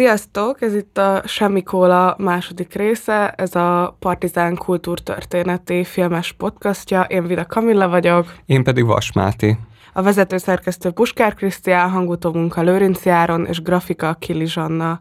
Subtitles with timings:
[0.00, 0.62] Sziasztok!
[0.62, 7.02] Ez itt a Semmi Kóla második része, ez a Partizán kultúrtörténeti filmes podcastja.
[7.02, 8.34] Én Vida Kamilla vagyok.
[8.46, 9.56] Én pedig Vas Máté.
[9.92, 15.00] A vezetőszerkesztő Puskár Krisztián, hangutóvunk a Lőrinci Áron és grafika Kili Zsanna.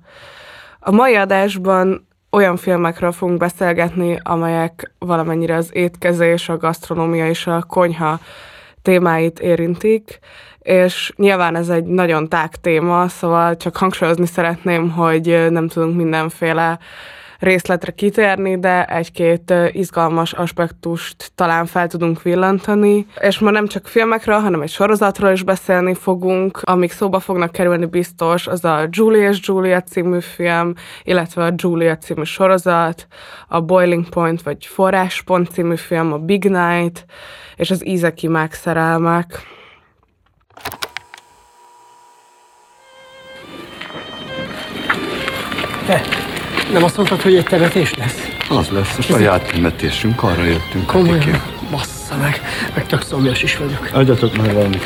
[0.79, 7.63] A mai adásban olyan filmekről fogunk beszélgetni, amelyek valamennyire az étkezés, a gasztronómia és a
[7.63, 8.20] konyha
[8.81, 10.20] témáit érintik,
[10.70, 16.79] és nyilván ez egy nagyon tág téma, szóval csak hangsúlyozni szeretném, hogy nem tudunk mindenféle
[17.39, 23.05] részletre kitérni, de egy-két izgalmas aspektust talán fel tudunk villantani.
[23.19, 27.86] És ma nem csak filmekről, hanem egy sorozatról is beszélni fogunk, amik szóba fognak kerülni
[27.86, 30.73] biztos, az a Julia és Julia című film,
[31.04, 33.08] illetve a Julia című sorozat,
[33.47, 37.06] a Boiling Point vagy Forráspont című film, a Big Night,
[37.56, 39.58] és az ízekimák szerelmek.
[45.86, 46.02] Te,
[46.73, 48.28] nem azt mondtad, hogy egy temetés lesz?
[48.50, 50.86] Az lesz a saját temetésünk, arra jöttünk.
[50.86, 51.42] Komolyan?
[51.72, 52.42] Bassza meg,
[52.75, 53.89] meg tök szomjas is vagyok.
[53.94, 54.84] Adjatok már valamit,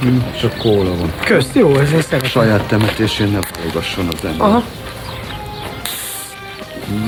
[0.00, 1.12] hm, csak kóla van.
[1.24, 2.28] Közt, jó, ez én szeretem.
[2.30, 4.46] Saját temetésén ne forgasson az ember.
[4.46, 4.62] Aha,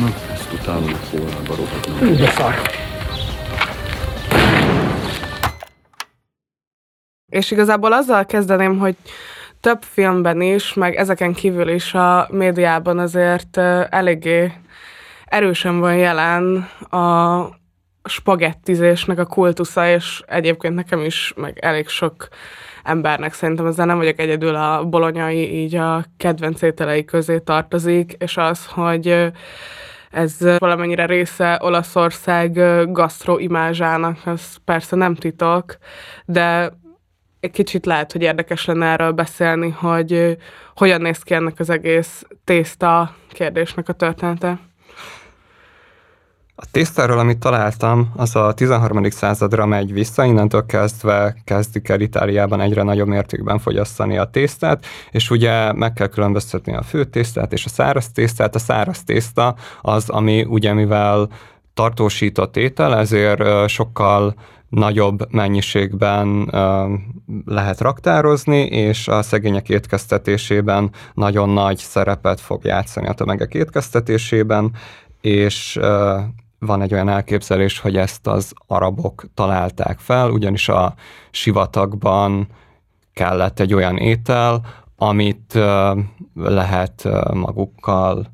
[0.00, 2.16] Na, ezt utána a kólába rohadnom.
[2.16, 2.60] de szar.
[7.30, 8.96] És igazából azzal kezdeném, hogy
[9.60, 13.56] több filmben is, meg ezeken kívül is a médiában azért
[13.90, 14.52] eléggé
[15.24, 17.58] erősen van jelen a
[18.04, 22.28] spagettizésnek a kultusza, és egyébként nekem is, meg elég sok
[22.84, 28.36] embernek szerintem ezzel nem vagyok egyedül a bolonyai, így a kedvenc ételei közé tartozik, és
[28.36, 29.32] az, hogy
[30.10, 32.52] ez valamennyire része Olaszország
[32.92, 35.76] gasztroimázsának, az persze nem titok,
[36.24, 36.72] de
[37.40, 40.36] egy kicsit lehet, hogy érdekes lenne erről beszélni, hogy
[40.74, 44.58] hogyan néz ki ennek az egész tészta kérdésnek a története.
[46.62, 49.10] A tésztáról, amit találtam, az a 13.
[49.10, 55.30] századra megy vissza, innentől kezdve kezdik el Itáliában egyre nagyobb mértékben fogyasztani a tésztát, és
[55.30, 58.54] ugye meg kell különböztetni a főtésztát és a száraz tésztát.
[58.54, 61.28] A száraz tészta az, ami ugye mivel
[61.74, 64.34] tartósított étel, ezért sokkal
[64.70, 66.50] nagyobb mennyiségben
[67.44, 74.72] lehet raktározni, és a szegények étkeztetésében nagyon nagy szerepet fog játszani a tömegek étkeztetésében,
[75.20, 75.78] és
[76.58, 80.94] van egy olyan elképzelés, hogy ezt az arabok találták fel, ugyanis a
[81.30, 82.48] sivatagban
[83.12, 84.64] kellett egy olyan étel,
[84.96, 85.58] amit
[86.34, 88.26] lehet magukkal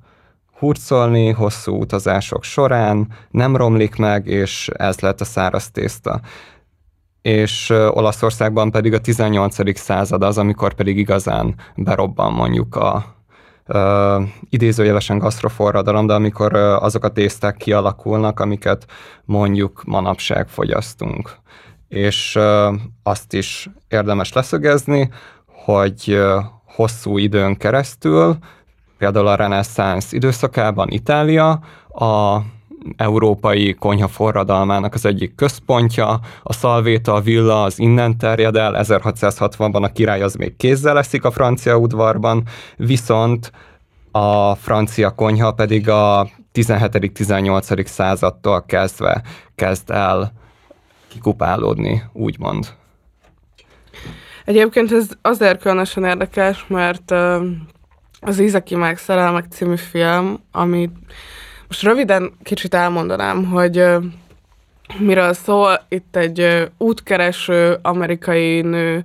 [0.59, 6.21] hurcolni hosszú utazások során, nem romlik meg, és ez lett a száraz tészta.
[7.23, 9.79] És Olaszországban pedig a 18.
[9.79, 13.05] század az, amikor pedig igazán berobban mondjuk a
[13.67, 18.87] ö, idézőjelesen gasztroforradalom, de amikor ö, azok a tészták kialakulnak, amiket
[19.25, 21.37] mondjuk manapság fogyasztunk.
[21.89, 25.11] És ö, azt is érdemes leszögezni,
[25.47, 28.39] hogy ö, hosszú időn keresztül,
[28.99, 32.41] például a reneszánsz időszakában Itália a
[32.97, 39.83] európai konyha forradalmának az egyik központja, a Salvéta, a villa az innen terjed el, 1660-ban
[39.83, 42.43] a király az még kézzel leszik a francia udvarban,
[42.77, 43.53] viszont
[44.11, 47.87] a francia konyha pedig a 17.-18.
[47.87, 49.23] századtól kezdve
[49.55, 50.33] kezd el
[51.09, 52.67] kikupálódni, úgymond.
[54.45, 57.15] Egyébként ez azért különösen érdekes, mert
[58.27, 60.91] az Ízeki meg Szerelmek című film, ami
[61.69, 63.85] most röviden kicsit elmondanám, hogy
[64.99, 65.87] miről szól.
[65.89, 69.05] Itt egy útkereső amerikai nő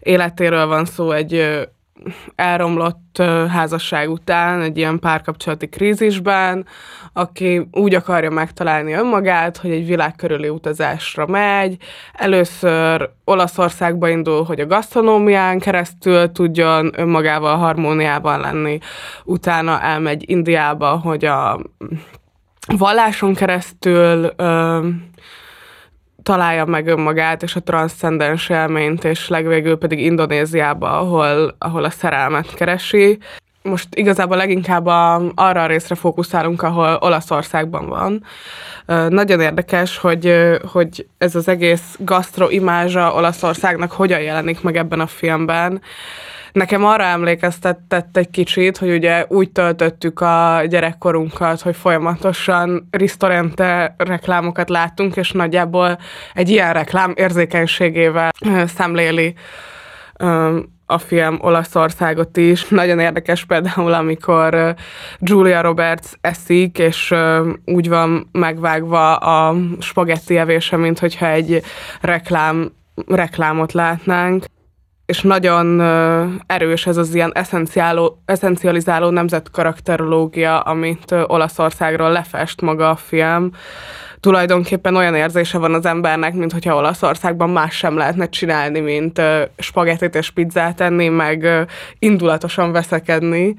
[0.00, 1.68] életéről van szó egy
[2.34, 6.66] elromlott házasság után, egy ilyen párkapcsolati krízisben,
[7.12, 11.76] aki úgy akarja megtalálni önmagát, hogy egy világ körüli utazásra megy.
[12.12, 18.78] Először Olaszországba indul, hogy a gasztronómián keresztül tudjon önmagával harmóniában lenni.
[19.24, 21.60] Utána elmegy Indiába, hogy a
[22.76, 24.88] valláson keresztül ö,
[26.26, 32.54] találja meg önmagát és a transzcendens élményt, és legvégül pedig Indonéziába, ahol, ahol a szerelmet
[32.54, 33.18] keresi.
[33.62, 38.24] Most igazából leginkább a, arra a részre fókuszálunk, ahol Olaszországban van.
[39.08, 45.80] Nagyon érdekes, hogy, hogy ez az egész gasztroimázsa Olaszországnak hogyan jelenik meg ebben a filmben.
[46.56, 54.68] Nekem arra emlékeztetett egy kicsit, hogy ugye úgy töltöttük a gyerekkorunkat, hogy folyamatosan Ristorante reklámokat
[54.68, 55.98] láttunk, és nagyjából
[56.34, 58.32] egy ilyen reklám érzékenységével
[58.66, 59.34] szemléli
[60.86, 62.68] a film Olaszországot is.
[62.68, 64.74] Nagyon érdekes például, amikor
[65.18, 67.14] Julia Roberts eszik, és
[67.64, 71.62] úgy van megvágva a spagetti evése, mint hogyha egy
[72.00, 72.72] reklám,
[73.06, 74.44] reklámot látnánk
[75.06, 75.80] és nagyon
[76.46, 77.32] erős ez az ilyen
[78.24, 83.50] eszencializáló nemzetkarakterológia, amit Olaszországról lefest maga a film.
[84.20, 89.20] Tulajdonképpen olyan érzése van az embernek, mint hogyha Olaszországban más sem lehetne csinálni, mint
[89.58, 91.66] spagettit és pizzát enni, meg
[91.98, 93.54] indulatosan veszekedni.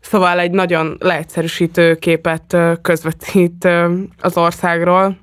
[0.00, 3.68] Szóval egy nagyon leegyszerűsítő képet közvetít
[4.20, 5.16] az országról.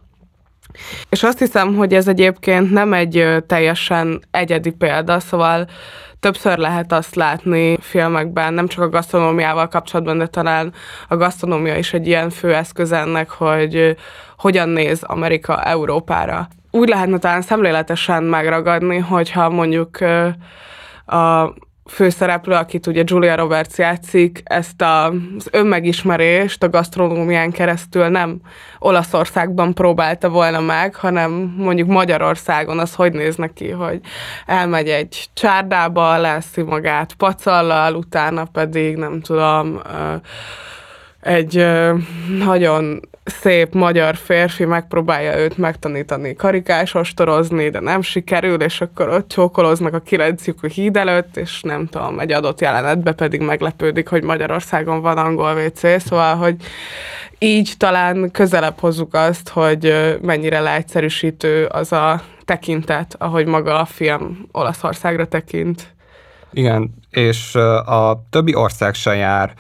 [1.10, 5.68] És azt hiszem, hogy ez egyébként nem egy teljesen egyedi példa, szóval
[6.20, 10.74] többször lehet azt látni filmekben, nem csak a gasztronómiával kapcsolatban, de talán
[11.08, 13.96] a gasztronómia is egy ilyen fő eszköz ennek, hogy
[14.38, 16.48] hogyan néz Amerika Európára.
[16.72, 19.98] Úgy lehetne talán szemléletesen megragadni, hogyha mondjuk
[21.06, 21.54] a
[21.90, 28.42] főszereplő, akit ugye Julia Roberts játszik, ezt a, az önmegismerést a gasztronómián keresztül nem
[28.80, 34.00] Olaszországban próbálta volna meg, hanem mondjuk Magyarországon az hogy néz neki, hogy
[34.46, 39.82] elmegy egy csárdába, leszi magát pacallal, utána pedig nem tudom,
[41.22, 41.66] egy
[42.38, 49.28] nagyon szép magyar férfi megpróbálja őt megtanítani karikás ostorozni, de nem sikerül, és akkor ott
[49.28, 54.24] csókoloznak a kilenc a híd előtt, és nem tudom, egy adott jelenetbe pedig meglepődik, hogy
[54.24, 56.56] Magyarországon van angol WC, szóval, hogy
[57.40, 64.48] így talán közelebb hozzuk azt, hogy mennyire leegyszerűsítő az a tekintet, ahogy maga a film
[64.52, 65.96] Olaszországra tekint.
[66.52, 67.56] Igen, és
[67.86, 69.54] a többi ország se jár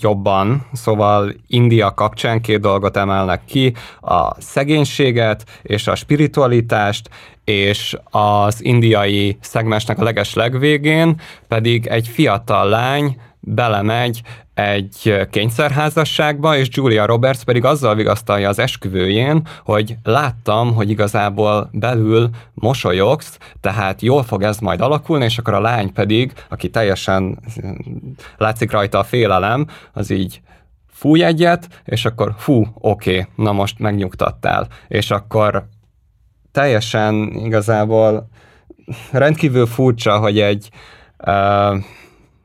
[0.00, 7.08] jobban, szóval India kapcsán két dolgot emelnek ki, a szegénységet és a spiritualitást,
[7.44, 14.22] és az indiai szegmensnek a leges legvégén pedig egy fiatal lány belemegy
[14.56, 22.30] egy kényszerházasságba, és Julia Roberts pedig azzal vigasztalja az esküvőjén, hogy láttam, hogy igazából belül
[22.54, 27.38] mosolyogsz, tehát jól fog ez majd alakulni, és akkor a lány pedig, aki teljesen
[28.36, 30.40] látszik rajta a félelem, az így
[30.88, 34.68] fúj egyet, és akkor fú, oké, okay, na most megnyugtattál.
[34.88, 35.68] És akkor
[36.52, 38.28] teljesen igazából
[39.12, 40.68] rendkívül furcsa, hogy egy
[41.26, 41.76] uh,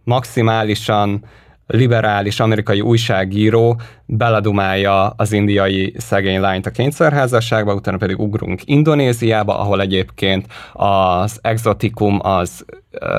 [0.04, 1.26] maximálisan
[1.72, 9.82] liberális amerikai újságíró beledumálja az indiai szegény lányt a kényszerházasságba, utána pedig ugrunk Indonéziába, ahol
[9.82, 12.66] egyébként az exotikum az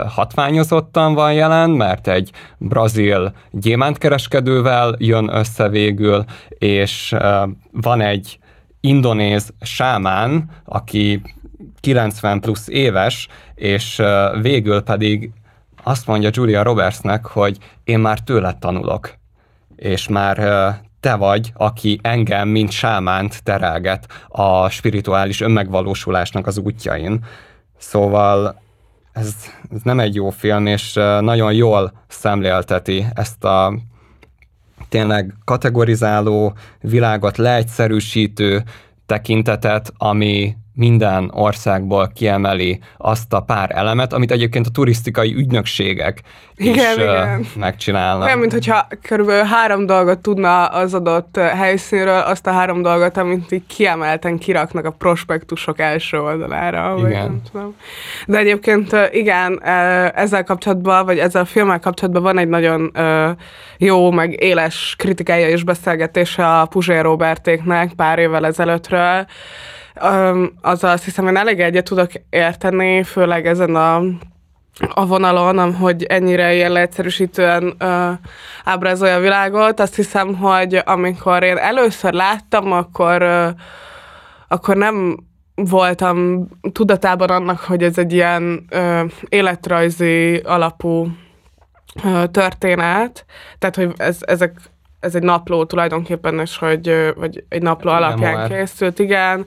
[0.07, 7.15] hatványozottan van jelen, mert egy brazil gyémántkereskedővel jön össze végül, és
[7.71, 8.39] van egy
[8.81, 11.23] indonéz sámán, aki
[11.81, 14.03] 90 plusz éves, és
[14.41, 15.31] végül pedig
[15.83, 19.15] azt mondja Julia Robertsnek, hogy én már tőled tanulok,
[19.77, 20.37] és már
[21.01, 27.25] te vagy, aki engem, mint sámánt terelget a spirituális önmegvalósulásnak az útjain.
[27.79, 28.61] Szóval
[29.13, 29.35] ez,
[29.75, 33.75] ez nem egy jó film, és nagyon jól szemlélteti ezt a
[34.89, 38.63] tényleg kategorizáló, világot leegyszerűsítő
[39.07, 46.23] tekintetet, ami minden országból kiemeli azt a pár elemet, amit egyébként a turisztikai ügynökségek
[46.57, 47.47] igen, is igen.
[47.57, 48.27] megcsinálnak.
[48.27, 53.53] Olyan, mint hogyha körülbelül három dolgot tudna az adott helyszínről, azt a három dolgot, amit
[53.53, 56.95] így kiemelten kiraknak a prospektusok első oldalára.
[56.97, 57.03] Igen.
[57.03, 57.77] Vagy nem tudom.
[58.27, 59.63] De egyébként igen,
[60.15, 62.93] ezzel kapcsolatban, vagy ezzel a filmmel kapcsolatban van egy nagyon
[63.79, 69.27] jó, meg éles kritikája és beszélgetése a Puzsér Robertéknek pár évvel ezelőttről,
[70.03, 74.03] Um, azzal azt hiszem, hogy elég egyet tudok érteni, főleg ezen a
[74.95, 77.77] a vonalon, hogy ennyire ilyen leegyszerűsítően
[78.65, 79.81] ábrázolja a világot.
[79.81, 83.23] Azt hiszem, hogy amikor én először láttam, akkor,
[84.49, 85.17] akkor nem
[85.55, 91.09] voltam tudatában annak, hogy ez egy ilyen uh, életrajzi alapú
[92.05, 93.25] uh, történet,
[93.59, 94.53] tehát hogy ez, ezek
[95.03, 98.49] ez egy napló tulajdonképpen, és hogy vagy egy napló hát, alapján már.
[98.49, 99.47] készült, igen.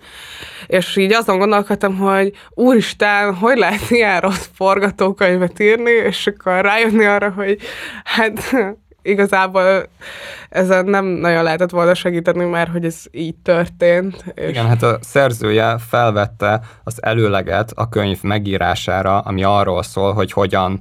[0.67, 7.05] És így azon gondolkodtam, hogy úristen, hogy lehet ilyen rossz forgatókönyvet írni, és akkor rájönni
[7.05, 7.57] arra, hogy
[8.03, 8.39] hát
[9.01, 9.89] igazából
[10.49, 14.23] ezen nem nagyon lehetett volna segíteni, mert hogy ez így történt.
[14.33, 14.49] És...
[14.49, 20.79] Igen, hát a szerzője felvette az előleget a könyv megírására, ami arról szól, hogy hogyan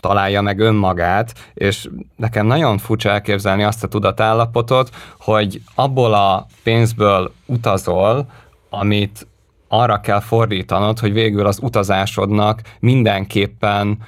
[0.00, 7.32] találja meg önmagát, és nekem nagyon furcsa elképzelni azt a tudatállapotot, hogy abból a pénzből
[7.46, 8.26] utazol,
[8.70, 9.26] amit
[9.68, 13.98] arra kell fordítanod, hogy végül az utazásodnak mindenképpen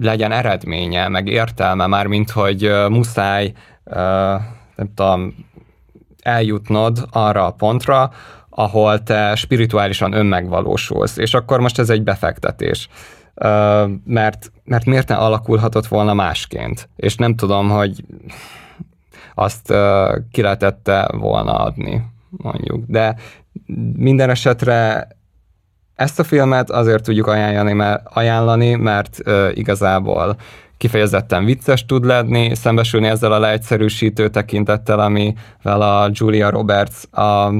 [0.00, 3.52] legyen eredménye, meg értelme, már mint hogy muszáj,
[4.76, 5.34] nem tudom,
[6.22, 8.10] eljutnod arra a pontra,
[8.50, 12.88] ahol te spirituálisan önmegvalósulsz, és akkor most ez egy befektetés.
[14.04, 16.88] Mert, mert miért ne alakulhatott volna másként?
[16.96, 18.04] És nem tudom, hogy
[19.34, 19.74] azt
[20.30, 22.84] ki lehetette volna adni, mondjuk.
[22.86, 23.16] De
[23.96, 25.08] minden esetre
[25.94, 29.22] ezt a filmet azért tudjuk ajánlani, mert, ajánlani, mert
[29.54, 30.36] igazából
[30.76, 37.50] kifejezetten vicces tud lenni, szembesülni ezzel a leegyszerűsítő tekintettel, amivel a Julia Roberts a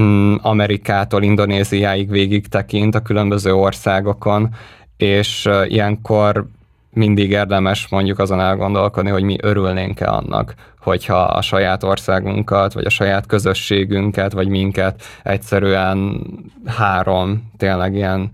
[0.00, 4.54] mm, Amerikától Indonéziáig végig tekint a különböző országokon,
[4.96, 6.46] és ilyenkor
[6.90, 12.90] mindig érdemes mondjuk azon elgondolkodni, hogy mi örülnénk-e annak, hogyha a saját országunkat, vagy a
[12.90, 16.26] saját közösségünket, vagy minket egyszerűen
[16.64, 18.30] három tényleg ilyen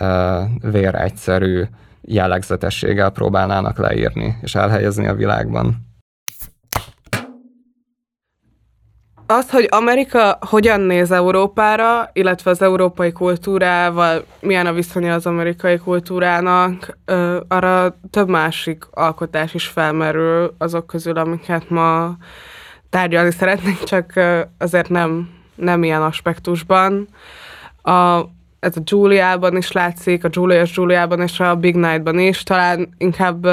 [0.00, 1.64] uh, véregyszerű
[2.02, 5.89] jellegzetességgel próbálnának leírni és elhelyezni a világban.
[9.30, 15.78] Az, hogy Amerika hogyan néz Európára, illetve az európai kultúrával, milyen a viszonya az amerikai
[15.78, 16.98] kultúrának,
[17.48, 22.16] arra több másik alkotás is felmerül azok közül, amiket ma
[22.88, 24.12] tárgyalni szeretnénk, csak
[24.58, 27.08] azért nem, nem ilyen aspektusban.
[27.82, 28.20] A,
[28.60, 32.42] ez a Juliában is látszik, a Julius Juliában és a Big Night-ban is.
[32.42, 33.46] Talán inkább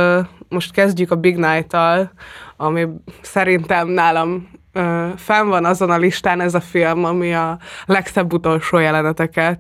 [0.50, 2.12] most kezdjük a Big Night-tal,
[2.56, 2.88] ami
[3.22, 4.56] szerintem nálam
[5.16, 9.60] fenn van azon a listán ez a film, ami a legszebb utolsó jeleneteket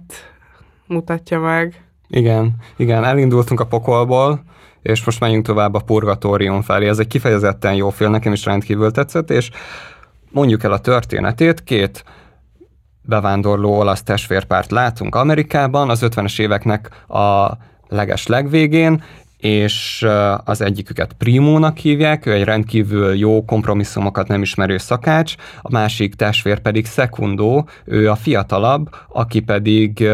[0.87, 1.81] mutatja meg.
[2.07, 4.43] Igen, igen, elindultunk a pokolból,
[4.81, 6.87] és most menjünk tovább a Purgatórium felé.
[6.87, 9.49] Ez egy kifejezetten jó film, nekem is rendkívül tetszett, és
[10.31, 12.03] mondjuk el a történetét, két
[13.01, 17.51] bevándorló olasz testvérpárt látunk Amerikában, az 50-es éveknek a
[17.87, 19.03] leges legvégén,
[19.37, 20.05] és
[20.43, 26.59] az egyiküket Primónak hívják, ő egy rendkívül jó kompromisszumokat nem ismerő szakács, a másik testvér
[26.59, 30.07] pedig Szekundó, ő a fiatalabb, aki pedig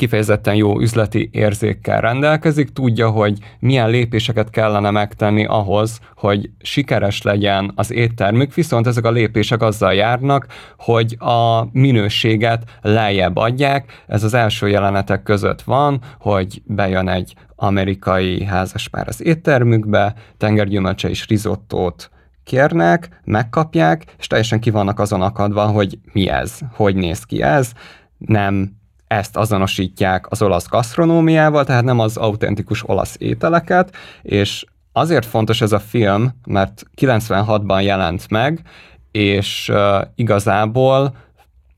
[0.00, 7.72] kifejezetten jó üzleti érzékkel rendelkezik, tudja, hogy milyen lépéseket kellene megtenni ahhoz, hogy sikeres legyen
[7.74, 10.46] az éttermük, viszont ezek a lépések azzal járnak,
[10.78, 14.04] hogy a minőséget lejjebb adják.
[14.06, 21.26] Ez az első jelenetek között van, hogy bejön egy amerikai házaspár az éttermükbe, tengergyümölcse és
[21.26, 22.10] rizottót
[22.44, 27.72] kérnek, megkapják, és teljesen ki vannak azon akadva, hogy mi ez, hogy néz ki ez,
[28.18, 28.78] nem
[29.10, 35.72] ezt azonosítják az olasz gasztronómiával, tehát nem az autentikus olasz ételeket, és azért fontos ez
[35.72, 38.62] a film, mert 96-ban jelent meg,
[39.10, 41.14] és uh, igazából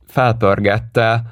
[0.06, 1.22] felpörgette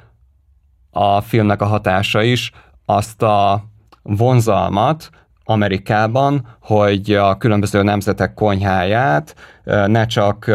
[0.91, 2.51] a filmnek a hatása is
[2.85, 3.63] azt a
[4.01, 5.09] vonzalmat
[5.43, 9.35] Amerikában, hogy a különböző nemzetek konyháját
[9.85, 10.51] ne csak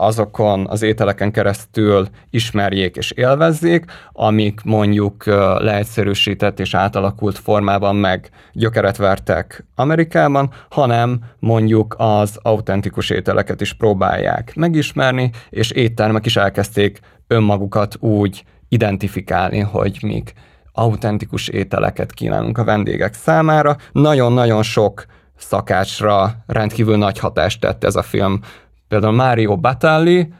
[0.00, 5.26] azokon az ételeken keresztül ismerjék és élvezzék, amik mondjuk
[5.58, 14.52] leegyszerűsített és átalakult formában meg gyökeret vertek Amerikában, hanem mondjuk az autentikus ételeket is próbálják
[14.54, 20.32] megismerni, és éttermek is elkezdték önmagukat úgy identifikálni, hogy mik
[20.72, 23.76] autentikus ételeket kínálunk a vendégek számára.
[23.92, 25.04] Nagyon-nagyon sok
[25.36, 28.40] szakácsra rendkívül nagy hatást tett ez a film.
[28.88, 30.32] Például Mario Batali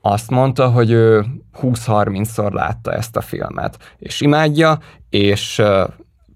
[0.00, 1.24] azt mondta, hogy ő
[1.62, 4.78] 20-30-szor látta ezt a filmet, és imádja,
[5.10, 5.62] és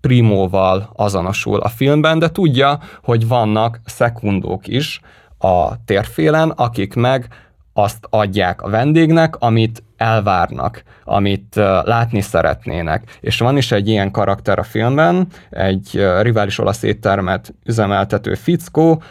[0.00, 5.00] Primóval azonosul a filmben, de tudja, hogy vannak szekundók is
[5.38, 7.28] a térfélen, akik meg
[7.72, 13.18] azt adják a vendégnek, amit elvárnak, amit látni szeretnének.
[13.20, 19.02] És van is egy ilyen karakter a filmben, egy rivális olasz éttermet üzemeltető fickó,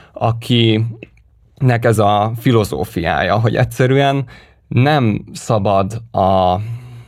[1.59, 4.25] akinek ez a filozófiája, hogy egyszerűen
[4.67, 6.55] nem szabad a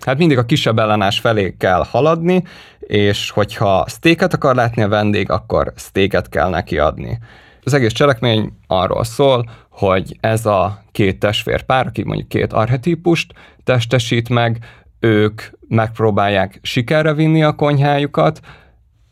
[0.06, 2.44] Hát mindig a kisebb ellenás felé kell haladni,
[2.80, 7.20] és hogyha sztéket akar látni a vendég, akkor sztéket kell neki adni.
[7.64, 14.30] Az egész cselekmény arról szól, hogy ez a két testvérpár, aki mondjuk két archetípust testesít
[14.30, 14.58] meg,
[15.00, 18.40] ők megpróbálják sikerre vinni a konyhájukat,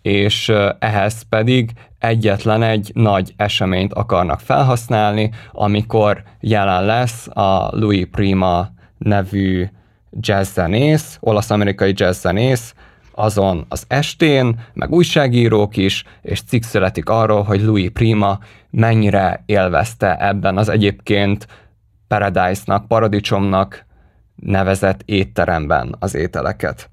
[0.02, 8.70] és ehhez pedig egyetlen egy nagy eseményt akarnak felhasználni, amikor jelen lesz a Louis Prima
[8.98, 9.68] nevű
[10.12, 12.74] jazzzenész, olasz-amerikai jazzzenész,
[13.12, 18.40] azon az estén, meg újságírók is, és cikk születik arról, hogy Louis Prima
[18.70, 21.48] mennyire élvezte ebben az egyébként
[22.08, 23.86] Paradise-nak, paradicsomnak
[24.36, 26.90] nevezett étteremben az ételeket.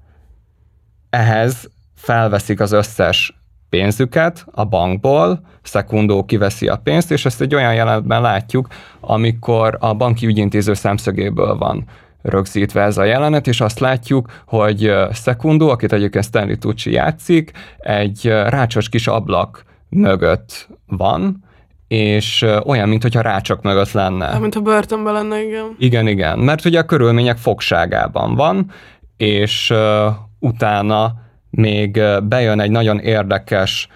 [1.09, 3.36] Ehhez felveszik az összes
[3.69, 8.67] pénzüket a bankból, Szekundó kiveszi a pénzt, és ezt egy olyan jelenetben látjuk,
[8.99, 11.85] amikor a banki ügyintéző szemszögéből van
[12.21, 18.25] rögzítve ez a jelenet, és azt látjuk, hogy Szekundó, akit egyébként Stanley Tucci játszik, egy
[18.27, 21.43] rácsos kis ablak mögött van,
[21.87, 24.39] és olyan, mintha rácsak mögött lenne.
[24.39, 25.75] Mint a börtönben lenne, igen.
[25.79, 28.71] Igen, igen, mert ugye a körülmények fogságában van,
[29.17, 31.13] és uh, utána
[31.49, 33.87] még bejön egy nagyon érdekes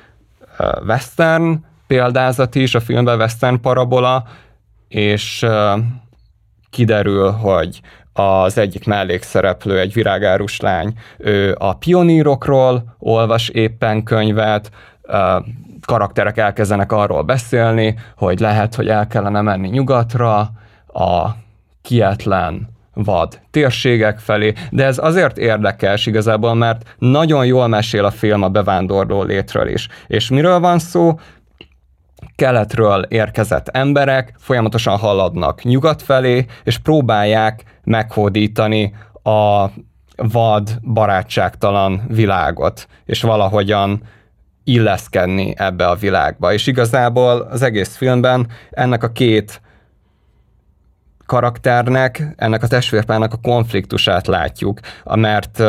[0.87, 4.23] western példázat is, a filmben western parabola,
[4.87, 5.45] és
[6.69, 7.81] kiderül, hogy
[8.13, 14.71] az egyik mellékszereplő, egy virágárus lány, ő a pionírokról olvas éppen könyvet,
[15.85, 20.51] karakterek elkezdenek arról beszélni, hogy lehet, hogy el kellene menni nyugatra,
[20.93, 21.29] a
[21.81, 22.69] kietlen
[23.03, 28.49] vad térségek felé, de ez azért érdekes igazából, mert nagyon jól mesél a film a
[28.49, 29.87] bevándorló létről is.
[30.07, 31.15] És miről van szó?
[32.35, 38.93] keletről érkezett emberek folyamatosan haladnak nyugat felé, és próbálják meghódítani
[39.23, 39.65] a
[40.15, 44.01] vad, barátságtalan világot, és valahogyan
[44.63, 46.53] illeszkedni ebbe a világba.
[46.53, 49.61] És igazából az egész filmben ennek a két
[51.31, 55.59] karakternek, ennek a testvérpának a konfliktusát látjuk, mert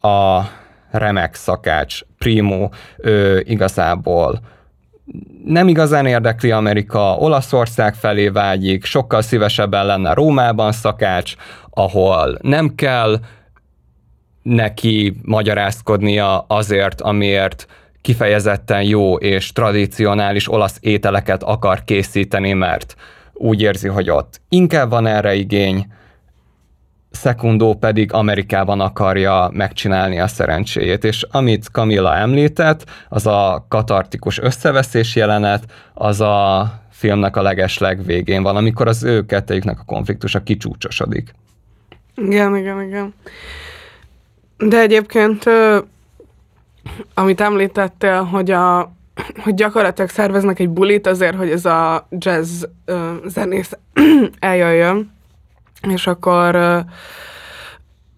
[0.00, 0.48] a
[0.90, 4.40] remek szakács, Primo, ő igazából
[5.44, 11.34] nem igazán érdekli Amerika, Olaszország felé vágyik, sokkal szívesebben lenne Rómában szakács,
[11.70, 13.18] ahol nem kell
[14.42, 17.66] neki magyarázkodnia azért, amiért
[18.00, 22.96] kifejezetten jó és tradicionális olasz ételeket akar készíteni, mert
[23.38, 25.86] úgy érzi, hogy ott inkább van erre igény,
[27.10, 35.16] Szekundó pedig Amerikában akarja megcsinálni a szerencséjét, és amit Camilla említett, az a katartikus összeveszés
[35.16, 35.64] jelenet,
[35.94, 41.34] az a filmnek a legesleg végén van, amikor az ő kettejüknek a konfliktusa kicsúcsosodik.
[42.14, 43.14] Igen, igen, igen.
[44.56, 45.44] De egyébként,
[47.14, 48.92] amit említettél, hogy a
[49.42, 52.64] hogy gyakorlatilag szerveznek egy bulit azért, hogy ez a jazz
[53.24, 53.72] zenész
[54.38, 55.12] eljöjjön,
[55.88, 56.84] és akkor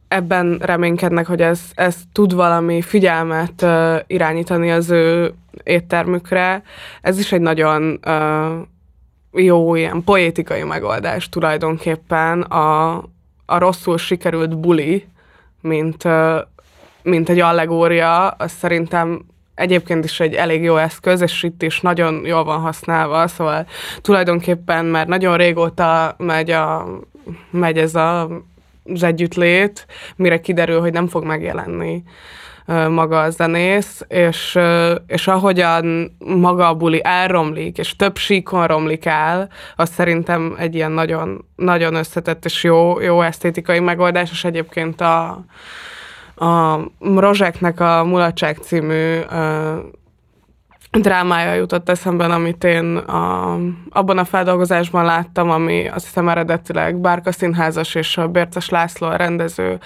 [0.08, 3.66] ebben reménykednek, hogy ez, ez tud valami figyelmet
[4.06, 6.62] irányítani az ő éttermükre.
[7.00, 8.00] Ez is egy nagyon
[9.32, 12.96] jó ilyen poétikai megoldás tulajdonképpen a,
[13.46, 15.06] a rosszul sikerült buli,
[15.60, 16.04] mint,
[17.02, 19.24] mint egy allegória, az szerintem
[19.60, 23.66] egyébként is egy elég jó eszköz, és itt is nagyon jól van használva, szóval
[24.00, 26.86] tulajdonképpen már nagyon régóta megy, a,
[27.50, 28.28] megy ez a,
[28.84, 32.02] az együttlét, mire kiderül, hogy nem fog megjelenni
[32.88, 34.58] maga a zenész, és,
[35.06, 40.92] és ahogyan maga a buli elromlik, és több síkon romlik el, az szerintem egy ilyen
[40.92, 45.44] nagyon, nagyon összetett és jó, jó esztétikai megoldás, és egyébként a,
[46.40, 49.18] a Rozseknek a Mulatság című
[50.90, 53.58] drámája jutott eszembe, amit én a,
[53.90, 59.16] abban a feldolgozásban láttam, ami azt hiszem eredetileg Bárka Színházas és a Bérces László a
[59.16, 59.78] rendező,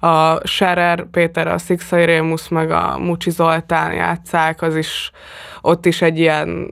[0.00, 5.10] a Scherer Péter, a Szikszai Rémusz, meg a Mucsi Zoltán játszák, az is
[5.60, 6.70] ott is egy ilyen,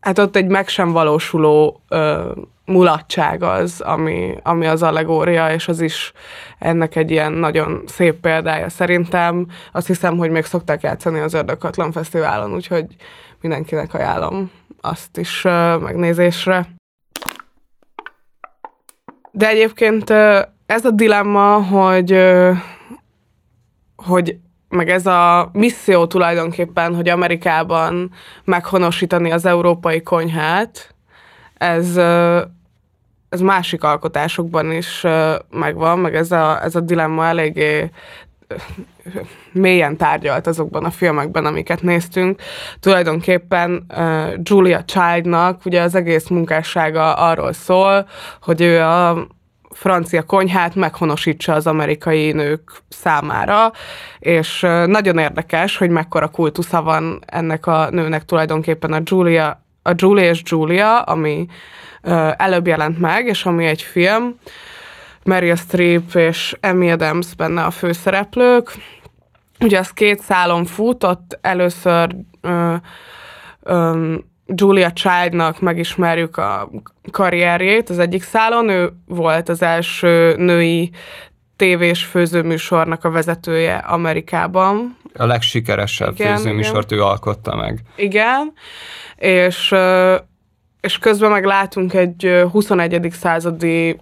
[0.00, 2.30] hát ott egy meg sem valósuló ö,
[2.68, 6.12] mulatság az, ami, ami az allegória, és az is
[6.58, 9.46] ennek egy ilyen nagyon szép példája szerintem.
[9.72, 12.86] Azt hiszem, hogy még szokták játszani az Ördögkatlan Fesztiválon, úgyhogy
[13.40, 14.50] mindenkinek ajánlom
[14.80, 16.68] azt is uh, megnézésre.
[19.30, 22.56] De egyébként uh, ez a dilemma, hogy, uh,
[23.96, 24.36] hogy
[24.68, 28.10] meg ez a misszió tulajdonképpen, hogy Amerikában
[28.44, 30.94] meghonosítani az európai konyhát,
[31.54, 31.96] ez,
[33.28, 35.06] ez másik alkotásokban is
[35.50, 37.90] megvan, meg ez a, ez a dilemma eléggé
[39.52, 42.40] mélyen tárgyalt azokban a filmekben, amiket néztünk.
[42.80, 43.86] Tulajdonképpen
[44.42, 48.08] Julia Childnak ugye az egész munkássága arról szól,
[48.42, 49.26] hogy ő a
[49.70, 53.72] francia konyhát meghonosítsa az amerikai nők számára,
[54.18, 60.28] és nagyon érdekes, hogy mekkora kultusza van ennek a nőnek tulajdonképpen a Julia, a Julia
[60.28, 61.52] és Julia, ami uh,
[62.36, 64.38] előbb jelent meg, és ami egy film,
[65.24, 68.72] Meryl Streep és Amy Adams benne a főszereplők,
[69.60, 72.74] Ugye az két szálon fut, ott először ö,
[73.62, 74.14] ö,
[74.46, 76.70] Julia Childnak megismerjük a
[77.10, 80.90] karrierjét az egyik szálon, ő volt az első női
[81.56, 84.96] tévés főzőműsornak a vezetője Amerikában.
[85.14, 87.80] A legsikeresebb Igen, főzőműsort ő alkotta meg.
[87.96, 88.52] Igen,
[89.16, 89.74] és,
[90.80, 93.08] és közben meg látunk egy ö, 21.
[93.12, 94.00] századi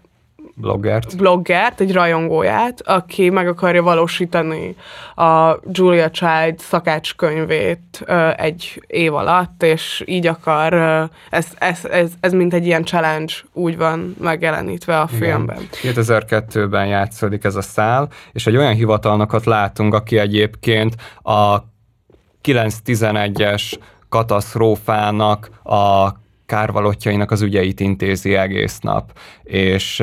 [0.58, 1.16] Bloggert.
[1.16, 4.76] bloggert, egy rajongóját, aki meg akarja valósítani
[5.14, 8.04] a Julia Child szakácskönyvét
[8.36, 10.72] egy év alatt, és így akar,
[11.30, 15.68] ez, ez, ez, ez mint egy ilyen challenge úgy van megjelenítve a filmben.
[15.82, 21.58] 2002-ben játszódik ez a szál, és egy olyan hivatalnokat látunk, aki egyébként a
[22.44, 23.72] 9-11-es
[24.08, 26.08] katasztrófának a
[26.46, 29.18] kárvalotjainak az ügyeit intézi egész nap.
[29.42, 30.02] És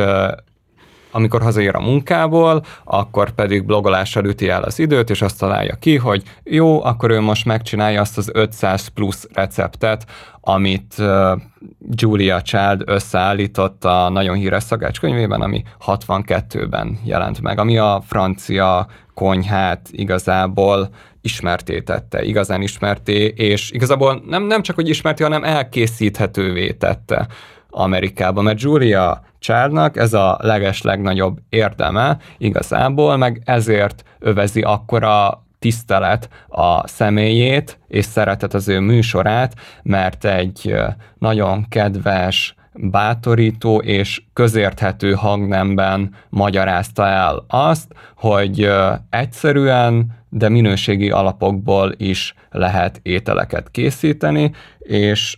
[1.13, 5.97] amikor hazaér a munkából, akkor pedig blogolással üti el az időt, és azt találja ki,
[5.97, 10.05] hogy jó, akkor ő most megcsinálja azt az 500 plusz receptet,
[10.41, 11.41] amit uh,
[11.89, 19.89] Julia Child összeállított a nagyon híres szakácskönyvében, ami 62-ben jelent meg, ami a francia konyhát
[19.91, 20.89] igazából
[21.23, 27.27] ismertétette, igazán ismerté, és igazából nem, nem csak, hogy ismerti, hanem elkészíthetővé tette
[27.69, 36.29] Amerikában, mert Julia Childnak ez a leges legnagyobb érdeme igazából, meg ezért övezi akkora tisztelet
[36.47, 40.75] a személyét, és szeretet az ő műsorát, mert egy
[41.17, 48.69] nagyon kedves, bátorító és közérthető hangnemben magyarázta el azt, hogy
[49.09, 55.37] egyszerűen, de minőségi alapokból is lehet ételeket készíteni, és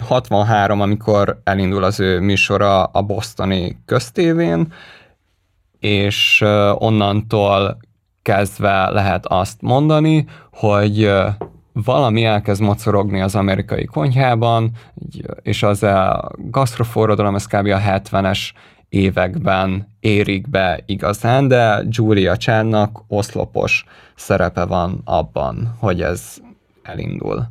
[0.00, 4.72] 63, amikor elindul az ő műsora a bostoni köztévén,
[5.78, 6.44] és
[6.74, 7.78] onnantól
[8.22, 11.12] kezdve lehet azt mondani, hogy
[11.72, 14.70] valami elkezd mocorogni az amerikai konyhában,
[15.42, 17.66] és az a gasztroforradalom, ez kb.
[17.66, 18.38] a 70-es
[18.88, 26.36] években érik be igazán, de Julia Childnak oszlopos szerepe van abban, hogy ez
[26.82, 27.46] elindul.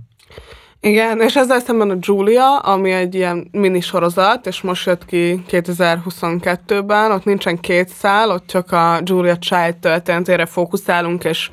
[0.85, 5.43] Igen, és ezzel szemben a Julia, ami egy ilyen mini sorozat, és most jött ki
[5.49, 11.49] 2022-ben, ott nincsen két szál, ott csak a Julia Child történetére fókuszálunk, és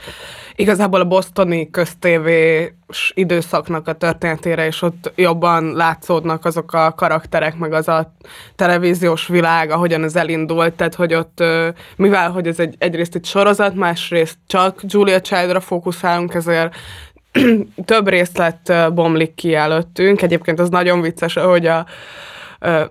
[0.56, 7.72] igazából a bostoni köztévés időszaknak a történetére, és ott jobban látszódnak azok a karakterek, meg
[7.72, 8.12] az a
[8.56, 11.44] televíziós világ, ahogyan ez elindult, tehát hogy ott,
[11.96, 16.74] mivel hogy ez egy, egyrészt egy sorozat, másrészt csak Julia Childra fókuszálunk, ezért
[17.84, 20.22] több részlet bomlik ki előttünk.
[20.22, 21.86] Egyébként az nagyon vicces, hogy a
[22.60, 22.82] ö,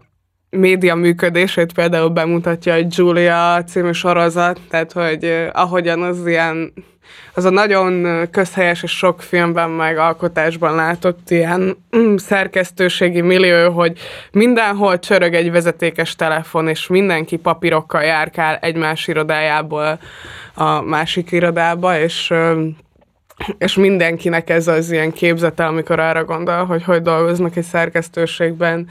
[0.50, 6.74] média működését például bemutatja egy Julia című sorozat, tehát hogy ahogyan az ilyen
[7.34, 14.00] az a nagyon közhelyes és sok filmben meg alkotásban látott ilyen mm, szerkesztőségi millió, hogy
[14.32, 20.00] mindenhol csörög egy vezetékes telefon, és mindenki papírokkal járkál egymás irodájából
[20.54, 22.34] a másik irodába, és
[23.58, 28.88] és mindenkinek ez az ilyen képzete, amikor arra gondol, hogy hogy dolgoznak egy szerkesztőségben,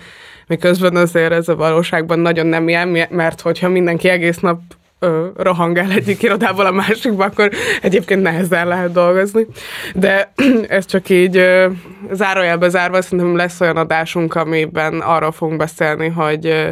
[0.47, 4.61] miközben azért ez a valóságban nagyon nem ilyen, mert hogyha mindenki egész nap
[4.99, 7.51] ö, rohangál egyik irodából a másikba, akkor
[7.83, 9.47] egyébként nehezen lehet dolgozni.
[9.95, 10.33] De
[10.69, 11.67] ez csak így ö,
[12.13, 16.71] zárójelbe zárva, szerintem lesz olyan adásunk, amiben arról fogunk beszélni, hogy ö,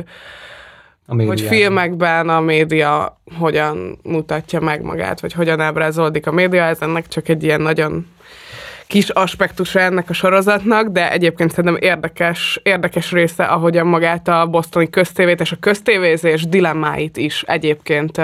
[1.10, 1.56] A hogy médiában.
[1.56, 7.28] filmekben a média hogyan mutatja meg magát, vagy hogyan ábrázolódik a média, ez ennek csak
[7.28, 8.06] egy ilyen nagyon
[8.88, 14.90] kis aspektusa ennek a sorozatnak, de egyébként szerintem érdekes, érdekes része, ahogyan magát a bosztoni
[14.90, 18.20] köztévét és a köztévézés dilemmáit is egyébként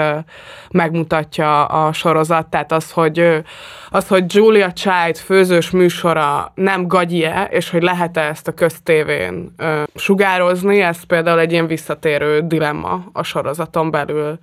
[0.69, 2.47] megmutatja a sorozat.
[2.47, 3.43] Tehát az, hogy,
[3.89, 9.55] az, hogy Julia Child főzős műsora nem gagyie, és hogy lehet-e ezt a köztévén
[9.95, 14.39] sugározni, ez például egy ilyen visszatérő dilemma a sorozaton belül.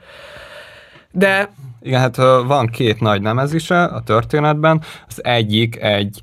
[1.11, 1.49] De
[1.83, 2.17] Igen, hát
[2.47, 4.83] van két nagy nemezise a történetben.
[5.09, 6.21] Az egyik egy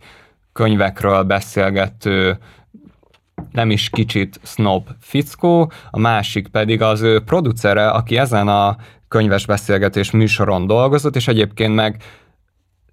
[0.54, 2.38] könyvekről beszélgető
[3.52, 9.45] nem is kicsit snob fickó, a másik pedig az ő producere, aki ezen a könyves
[9.45, 12.04] beszélgetés műsoron dolgozott, és egyébként meg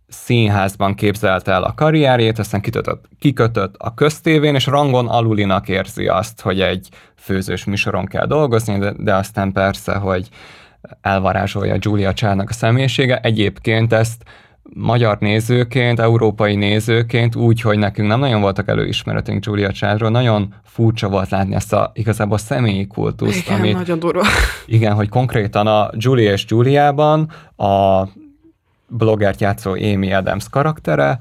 [0.09, 6.41] színházban képzelte el a karrierjét, aztán kikötött, kikötött a köztévén, és rangon alulinak érzi azt,
[6.41, 10.29] hogy egy főzős műsoron kell dolgozni, de, de aztán persze, hogy
[11.01, 13.19] elvarázsolja Julia Childnak a személyisége.
[13.21, 14.23] Egyébként ezt
[14.75, 21.09] magyar nézőként, európai nézőként úgy, hogy nekünk nem nagyon voltak előismeretünk Julia Childról, nagyon furcsa
[21.09, 24.23] volt látni ezt a igazából személyi kultuszt, igen, amit nagyon durva.
[24.67, 28.03] igen, hogy konkrétan a Julia és Juliában a
[28.89, 31.19] bloggert játszó Amy Adams karaktere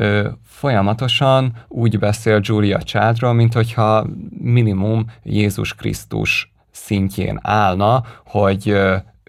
[0.00, 4.06] ő folyamatosan úgy beszél Julia Childról, mint hogyha
[4.38, 6.52] minimum Jézus Krisztus
[6.84, 8.76] szintjén állna, hogy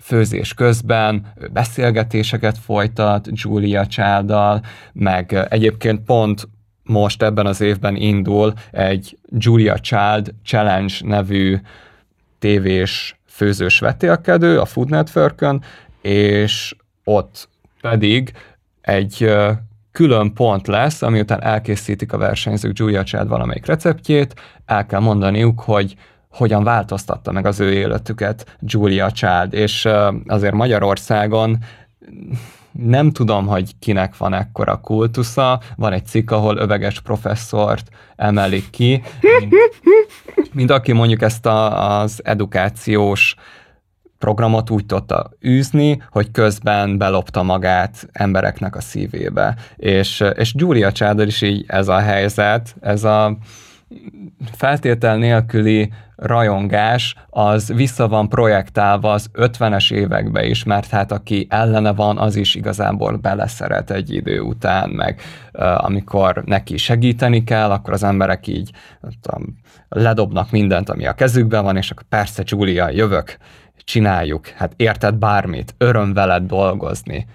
[0.02, 4.62] főzés közben beszélgetéseket folytat Julia Child-dal,
[4.94, 6.48] meg egyébként pont
[6.84, 11.58] most ebben az évben indul egy Julia Child Challenge nevű
[12.40, 15.46] tévés főzős vetélkedő a Food network
[16.02, 17.50] és ott
[17.82, 18.32] pedig
[18.82, 19.34] egy
[19.92, 24.34] külön pont lesz, ami után elkészítik a versenyzők Julia Child valamelyik receptjét,
[24.66, 25.96] el kell mondaniuk, hogy
[26.32, 29.88] hogyan változtatta meg az ő életüket Julia Child, és
[30.28, 31.58] azért Magyarországon
[32.72, 35.62] nem tudom, hogy kinek van ekkora kultusza.
[35.76, 39.56] Van egy cikk, ahol öveges professzort emelik ki, mint,
[40.54, 43.36] mint aki mondjuk ezt a, az edukációs
[44.17, 49.56] programot úgy tudta űzni, hogy közben belopta magát embereknek a szívébe.
[49.76, 53.38] És, és Giulia Csádor is így ez a helyzet, ez a
[54.51, 61.93] feltétel nélküli rajongás az vissza van projektálva az 50-es évekbe is, mert hát aki ellene
[61.93, 65.21] van, az is igazából beleszeret egy idő után, meg
[65.77, 68.71] amikor neki segíteni kell, akkor az emberek így
[69.21, 69.58] tudom,
[69.89, 73.38] ledobnak mindent, ami a kezükben van, és akkor persze, Julia, jövök,
[73.84, 77.27] csináljuk, hát érted bármit, öröm veled dolgozni.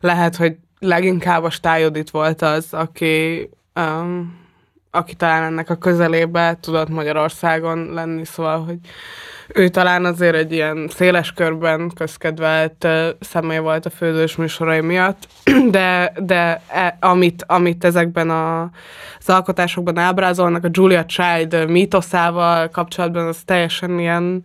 [0.00, 4.46] Lehet, hogy leginkább a Stájodit volt az, aki um,
[4.90, 8.78] aki talán ennek a közelébe tudott Magyarországon lenni, szóval, hogy
[9.48, 12.88] ő talán azért egy ilyen széles körben közkedvelt
[13.20, 15.28] személy volt a főzős műsorai miatt,
[15.70, 18.62] de, de e, amit, amit ezekben a,
[19.18, 24.44] az alkotásokban ábrázolnak, a Julia Child mítoszával kapcsolatban, az teljesen ilyen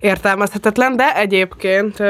[0.00, 2.02] értelmezhetetlen, de egyébként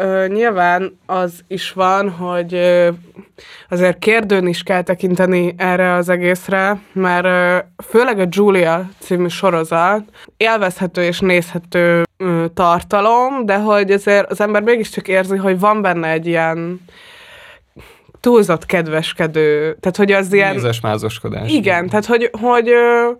[0.00, 2.88] Ö, nyilván az is van, hogy ö,
[3.68, 10.02] azért kérdőn is kell tekinteni erre az egészre, mert ö, főleg a Julia című sorozat
[10.36, 16.08] élvezhető és nézhető ö, tartalom, de hogy azért az ember mégiscsak érzi, hogy van benne
[16.08, 16.80] egy ilyen
[18.20, 20.54] túlzott kedveskedő, tehát hogy az ilyen...
[20.54, 21.52] Mézes mázoskodás.
[21.52, 23.10] Igen, tehát hogy, hogy ö,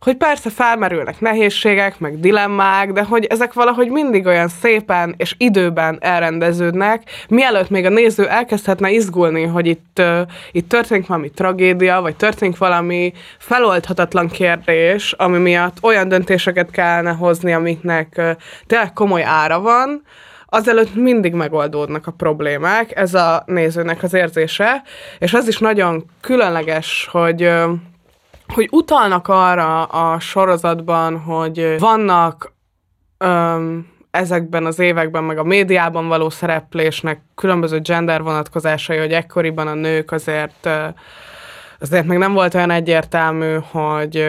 [0.00, 5.98] hogy persze felmerülnek nehézségek, meg dilemmák, de hogy ezek valahogy mindig olyan szépen és időben
[6.00, 10.20] elrendeződnek, mielőtt még a néző elkezdhetne izgulni, hogy itt, uh,
[10.52, 17.52] itt történik valami tragédia, vagy történik valami feloldhatatlan kérdés, ami miatt olyan döntéseket kellene hozni,
[17.52, 18.30] amiknek uh,
[18.66, 20.02] tényleg komoly ára van,
[20.46, 24.82] azelőtt mindig megoldódnak a problémák, ez a nézőnek az érzése,
[25.18, 27.50] és az is nagyon különleges, hogy
[28.54, 32.52] hogy utalnak arra a sorozatban, hogy vannak
[33.18, 39.74] öm, ezekben az években, meg a médiában való szereplésnek különböző gender vonatkozásai, hogy ekkoriban a
[39.74, 40.68] nők azért
[41.80, 44.24] azért még nem volt olyan egyértelmű, hogy,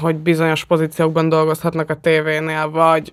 [0.00, 3.12] hogy bizonyos pozíciókban dolgozhatnak a tévénél, vagy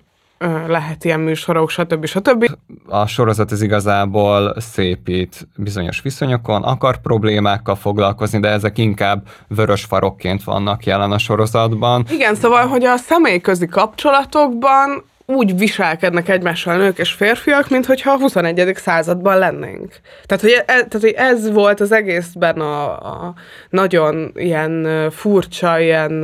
[0.66, 2.06] lehet ilyen műsorok, stb.
[2.06, 2.50] stb.
[2.86, 10.44] A sorozat ez igazából szépít bizonyos viszonyokon, akar problémákkal foglalkozni, de ezek inkább vörös farokként
[10.44, 12.04] vannak jelen a sorozatban.
[12.10, 18.18] Igen, szóval, hogy a személyközi kapcsolatokban úgy viselkednek egymással nők és férfiak, mint hogyha a
[18.18, 18.72] 21.
[18.74, 20.00] században lennénk.
[20.26, 23.34] Tehát, hogy, e, tehát, hogy ez volt az egészben a, a
[23.70, 26.22] nagyon ilyen furcsa, ilyen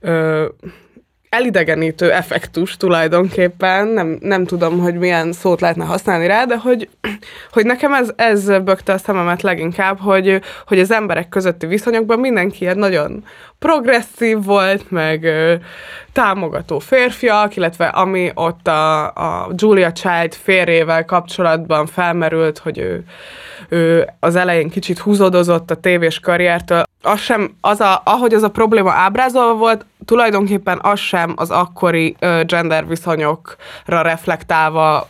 [0.00, 0.44] ö,
[1.32, 6.88] elidegenítő effektus tulajdonképpen, nem, nem tudom, hogy milyen szót lehetne használni rá, de hogy,
[7.52, 12.58] hogy nekem ez, ez bökte a szememet leginkább, hogy, hogy az emberek közötti viszonyokban mindenki
[12.60, 13.24] ilyen nagyon
[13.62, 15.26] progresszív volt, meg
[16.12, 23.04] támogató férfiak, illetve ami ott a, a Julia Child férjével kapcsolatban felmerült, hogy ő,
[23.68, 28.50] ő az elején kicsit húzódozott a tévés karriertől, az sem, az a, ahogy az a
[28.50, 35.08] probléma ábrázolva volt, tulajdonképpen az sem az akkori gender viszonyokra reflektálva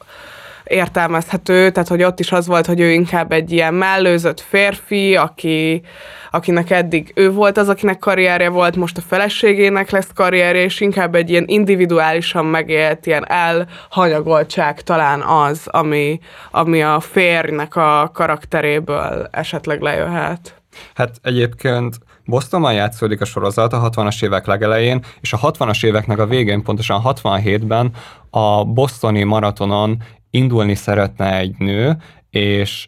[0.72, 5.82] értelmezhető, tehát hogy ott is az volt, hogy ő inkább egy ilyen mellőzött férfi, aki,
[6.30, 11.14] akinek eddig ő volt az, akinek karrierje volt, most a feleségének lesz karrierje, és inkább
[11.14, 19.80] egy ilyen individuálisan megélt, ilyen elhanyagoltság talán az, ami, ami a férjnek a karakteréből esetleg
[19.80, 20.62] lejöhet.
[20.94, 26.26] Hát egyébként Bostonban játszódik a sorozat a 60-as évek legelején, és a 60-as éveknek a
[26.26, 27.90] végén, pontosan 67-ben
[28.30, 31.96] a bostoni maratonon indulni szeretne egy nő,
[32.30, 32.86] és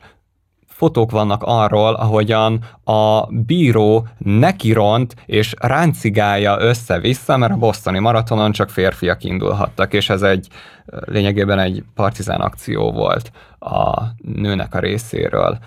[0.66, 8.70] fotók vannak arról, ahogyan a bíró nekiront és ráncigálja össze-vissza, mert a bosztoni maratonon csak
[8.70, 10.48] férfiak indulhattak, és ez egy
[10.86, 15.58] lényegében egy partizán akció volt a nőnek a részéről.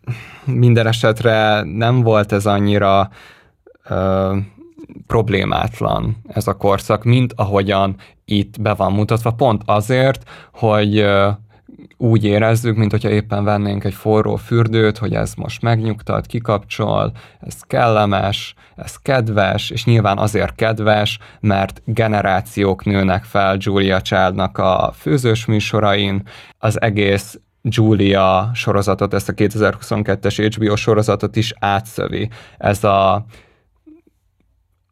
[0.45, 3.09] Minden esetre nem volt ez annyira
[3.89, 4.35] ö,
[5.07, 11.05] problémátlan ez a korszak, mint ahogyan itt be van mutatva, pont azért, hogy
[11.97, 17.61] úgy érezzük, mint hogyha éppen vennénk egy forró fürdőt, hogy ez most megnyugtat, kikapcsol, ez
[17.61, 25.45] kellemes, ez kedves, és nyilván azért kedves, mert generációk nőnek fel Julia Childnak a főzős
[25.45, 26.23] műsorain,
[26.57, 32.29] az egész Julia sorozatot, ezt a 2022-es HBO sorozatot is átszövi.
[32.57, 33.25] Ez a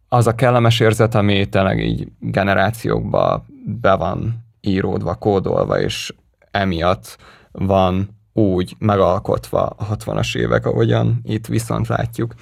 [0.07, 6.13] az a kellemes érzet, ami tényleg így generációkba be van íródva, kódolva, és
[6.55, 7.17] emiatt
[7.51, 12.33] van úgy megalkotva a 60-as évek, ahogyan itt viszont látjuk.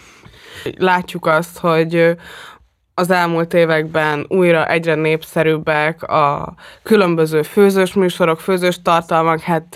[0.77, 2.15] Látjuk azt, hogy
[2.93, 9.75] az elmúlt években újra egyre népszerűbbek a különböző főzős műsorok, főzős tartalmak, hát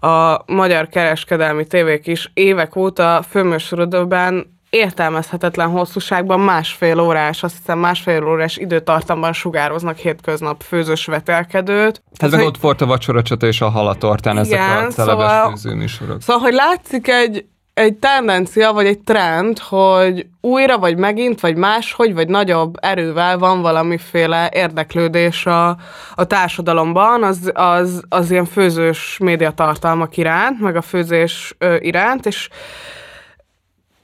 [0.00, 8.24] a magyar kereskedelmi tévék is évek óta főműsorodóban értelmezhetetlen hosszúságban másfél órás, azt hiszem másfél
[8.24, 12.02] órás időtartamban sugároznak hétköznap főzős vetelkedőt.
[12.16, 16.22] Ez meg ott volt a vacsoracsata és a halatortán, ezek a celebes szóval, főzőműsorok.
[16.22, 22.14] Szóval, hogy látszik egy, egy tendencia, vagy egy trend, hogy újra, vagy megint, vagy máshogy,
[22.14, 25.68] vagy nagyobb erővel van valamiféle érdeklődés a,
[26.14, 32.48] a társadalomban, az, az, az ilyen főzős médiatartalmak iránt, meg a főzés ö, iránt, és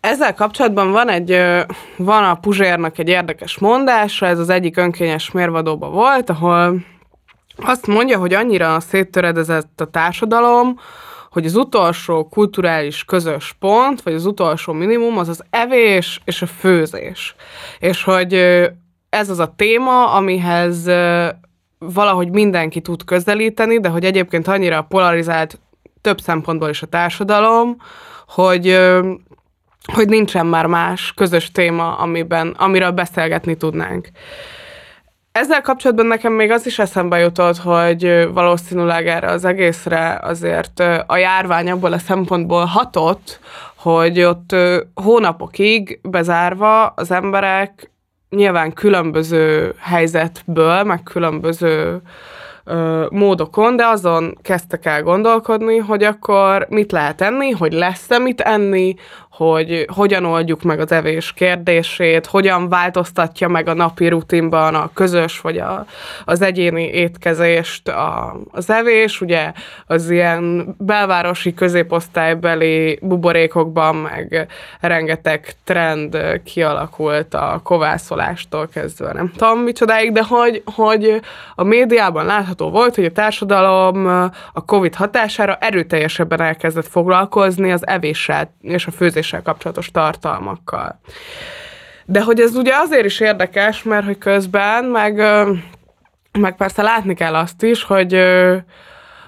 [0.03, 1.39] ezzel kapcsolatban van egy,
[1.97, 6.81] van a Puzsérnak egy érdekes mondása, ez az egyik önkényes mérvadóba volt, ahol
[7.57, 10.79] azt mondja, hogy annyira széttöredezett a társadalom,
[11.31, 16.47] hogy az utolsó kulturális közös pont, vagy az utolsó minimum az az evés és a
[16.47, 17.35] főzés.
[17.79, 18.35] És hogy
[19.09, 20.91] ez az a téma, amihez
[21.79, 25.61] valahogy mindenki tud közelíteni, de hogy egyébként annyira polarizált
[26.01, 27.77] több szempontból is a társadalom,
[28.27, 28.79] hogy
[29.93, 34.09] hogy nincsen már más közös téma, amiben, amiről beszélgetni tudnánk.
[35.33, 41.17] Ezzel kapcsolatban nekem még az is eszembe jutott, hogy valószínűleg erre az egészre azért a
[41.17, 43.41] járvány abból a szempontból hatott,
[43.77, 44.57] hogy ott
[44.95, 47.91] hónapokig bezárva az emberek
[48.31, 52.03] nyilván különböző helyzetből, meg különböző
[52.65, 58.41] ö, módokon, de azon kezdtek el gondolkodni, hogy akkor mit lehet enni, hogy lesz-e mit
[58.41, 58.95] enni,
[59.33, 65.41] hogy hogyan oldjuk meg az evés kérdését, hogyan változtatja meg a napi rutinban a közös
[65.41, 65.87] vagy a,
[66.25, 69.53] az egyéni étkezést a, az evés, ugye
[69.87, 74.47] az ilyen belvárosi középosztálybeli buborékokban meg
[74.81, 79.13] rengeteg trend kialakult a kovászolástól kezdve.
[79.13, 81.21] Nem tudom micsodáig, de hogy, hogy
[81.55, 84.07] a médiában látható volt, hogy a társadalom
[84.53, 91.01] a Covid hatására erőteljesebben elkezdett foglalkozni az evéssel és a főzéssel főzéssel kapcsolatos tartalmakkal.
[92.05, 95.15] De hogy ez ugye azért is érdekes, mert hogy közben meg,
[96.39, 98.23] meg persze látni kell azt is, hogy,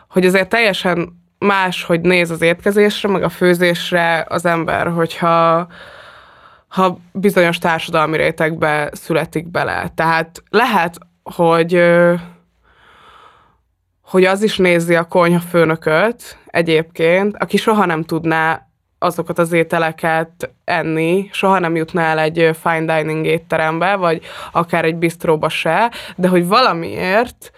[0.08, 5.66] hogy azért teljesen más, hogy néz az étkezésre, meg a főzésre az ember, hogyha
[6.68, 9.92] ha bizonyos társadalmi rétegbe születik bele.
[9.94, 11.82] Tehát lehet, hogy
[14.02, 18.68] hogy az is nézi a konyha főnököt egyébként, aki soha nem tudná
[19.04, 24.96] azokat az ételeket enni, soha nem jutná el egy fine dining étterembe, vagy akár egy
[24.96, 27.52] bistróba se, de hogy valamiért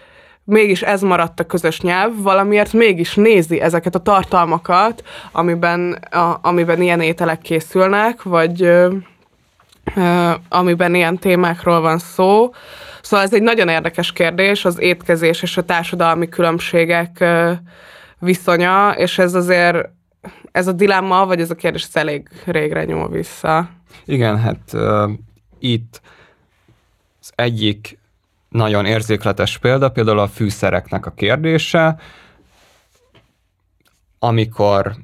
[0.47, 6.81] mégis ez maradt a közös nyelv, valamiért mégis nézi ezeket a tartalmakat, amiben, a, amiben
[6.81, 8.93] ilyen ételek készülnek, vagy ö,
[9.95, 12.49] ö, amiben ilyen témákról van szó.
[13.01, 17.51] Szóval ez egy nagyon érdekes kérdés, az étkezés és a társadalmi különbségek ö,
[18.19, 19.89] viszonya, és ez azért
[20.51, 23.69] ez a dilemma, vagy ez a kérdés ez elég régre nyúl vissza.
[24.05, 25.11] Igen, hát uh,
[25.59, 26.01] itt
[27.21, 27.99] az egyik
[28.49, 31.99] nagyon érzékletes példa, például a fűszereknek a kérdése,
[34.19, 34.95] amikor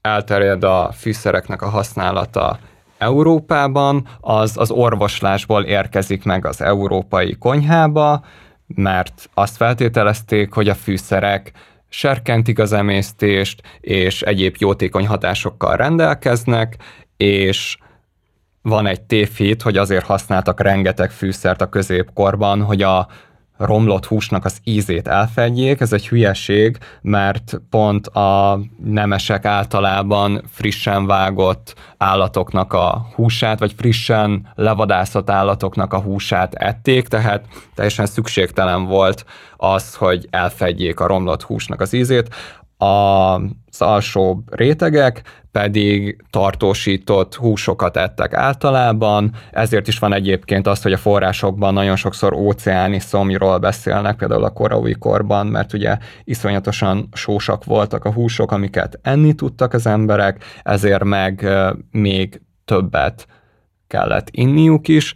[0.00, 2.58] elterjed a fűszereknek a használata
[2.98, 8.24] Európában, az az orvoslásból érkezik meg az európai konyhába,
[8.66, 11.52] mert azt feltételezték, hogy a fűszerek
[11.96, 16.76] serkentik az emésztést, és egyéb jótékony hatásokkal rendelkeznek,
[17.16, 17.76] és
[18.62, 23.08] van egy tévhit, hogy azért használtak rengeteg fűszert a középkorban, hogy a
[23.64, 25.80] romlott húsnak az ízét elfedjék.
[25.80, 34.52] Ez egy hülyeség, mert pont a nemesek általában frissen vágott állatoknak a húsát, vagy frissen
[34.54, 37.44] levadászott állatoknak a húsát ették, tehát
[37.74, 39.24] teljesen szükségtelen volt
[39.56, 42.34] az, hogy elfedjék a romlott húsnak az ízét.
[42.76, 50.96] Az alsó rétegek pedig tartósított húsokat ettek általában, ezért is van egyébként az, hogy a
[50.96, 58.04] forrásokban nagyon sokszor óceáni szomjról beszélnek, például a korai korban, mert ugye iszonyatosan sósak voltak
[58.04, 61.48] a húsok, amiket enni tudtak az emberek, ezért meg
[61.90, 63.26] még többet
[63.86, 65.14] kellett inniuk is,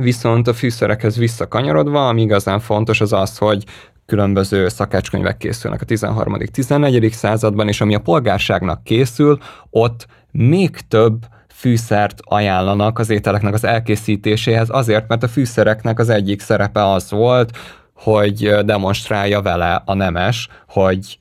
[0.00, 3.64] Viszont a fűszerekhez visszakanyarodva, ami igazán fontos, az az, hogy
[4.06, 7.12] különböző szakácskönyvek készülnek a 13.-14.
[7.12, 9.38] században, és ami a polgárságnak készül,
[9.70, 16.40] ott még több fűszert ajánlanak az ételeknek az elkészítéséhez, azért, mert a fűszereknek az egyik
[16.40, 17.58] szerepe az volt,
[17.94, 21.18] hogy demonstrálja vele a nemes, hogy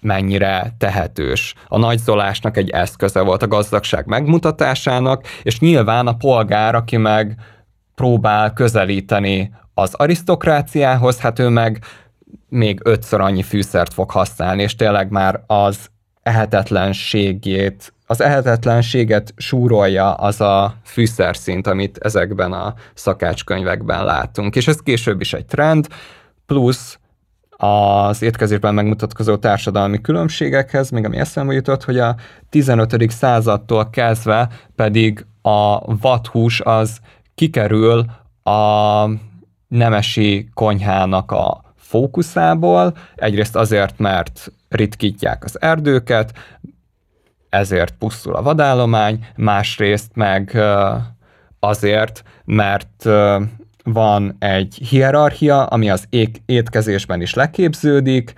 [0.00, 1.54] mennyire tehetős.
[1.68, 7.36] A nagyzolásnak egy eszköze volt a gazdagság megmutatásának, és nyilván a polgár, aki meg
[7.94, 11.84] próbál közelíteni az arisztokráciához, hát ő meg
[12.48, 15.90] még ötször annyi fűszert fog használni, és tényleg már az
[16.22, 24.56] ehetetlenségét, az ehetetlenséget súrolja az a fűszerszint, amit ezekben a szakácskönyvekben látunk.
[24.56, 25.88] És ez később is egy trend,
[26.46, 26.98] plusz
[27.50, 32.16] az étkezésben megmutatkozó társadalmi különbségekhez, még ami eszembe jutott, hogy a
[32.50, 33.10] 15.
[33.10, 36.98] századtól kezdve pedig a vathús az
[37.34, 38.04] kikerül
[38.42, 39.06] a
[39.68, 46.32] nemesi konyhának a fókuszából, egyrészt azért, mert ritkítják az erdőket,
[47.48, 50.58] ezért pusztul a vadállomány, másrészt meg
[51.58, 53.08] azért, mert
[53.84, 56.08] van egy hierarchia, ami az
[56.46, 58.32] étkezésben is leképződik,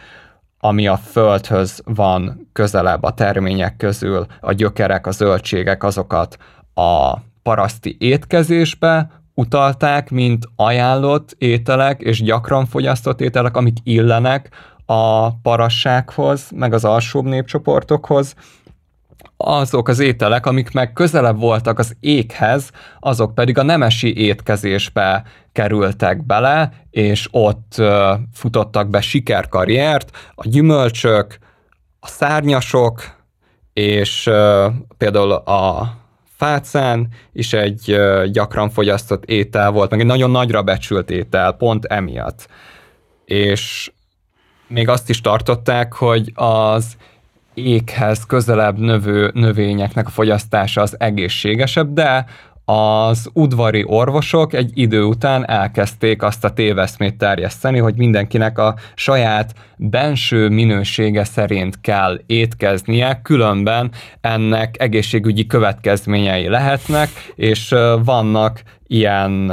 [0.59, 6.37] ami a földhöz van közelebb a termények közül, a gyökerek, a zöldségek, azokat
[6.75, 14.49] a paraszti étkezésbe utalták, mint ajánlott ételek és gyakran fogyasztott ételek, amik illenek
[14.87, 18.35] a parassághoz, meg az alsóbb népcsoportokhoz,
[19.37, 22.71] azok az ételek, amik meg közelebb voltak az éghez,
[23.01, 25.23] azok pedig a nemesi étkezésbe
[25.53, 27.83] kerültek bele, és ott
[28.33, 31.39] futottak be sikerkarriert, a gyümölcsök,
[32.01, 33.03] a szárnyasok,
[33.73, 34.31] és
[34.99, 36.00] például a
[36.41, 37.97] fácán is egy
[38.31, 42.49] gyakran fogyasztott étel volt, meg egy nagyon nagyra becsült étel, pont emiatt.
[43.25, 43.93] És
[44.67, 46.97] még azt is tartották, hogy az
[47.55, 52.25] éghez közelebb növő növényeknek a fogyasztása az egészségesebb, de
[52.71, 59.55] az udvari orvosok egy idő után elkezdték azt a téveszmét terjeszteni, hogy mindenkinek a saját
[59.77, 63.91] benső minősége szerint kell étkeznie, különben
[64.21, 69.53] ennek egészségügyi következményei lehetnek, és vannak ilyen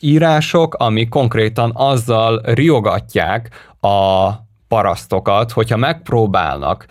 [0.00, 4.30] írások, ami konkrétan azzal riogatják a
[4.68, 6.86] parasztokat, hogyha megpróbálnak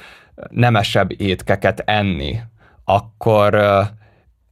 [0.49, 2.39] nemesebb étkeket enni,
[2.85, 3.59] akkor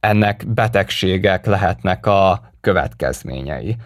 [0.00, 3.76] ennek betegségek lehetnek a következményei.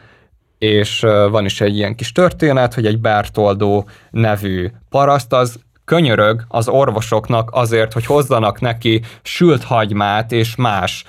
[0.59, 1.01] És
[1.31, 7.51] van is egy ilyen kis történet, hogy egy Bertoldó nevű paraszt az könyörög az orvosoknak
[7.53, 11.05] azért, hogy hozzanak neki sült hagymát és más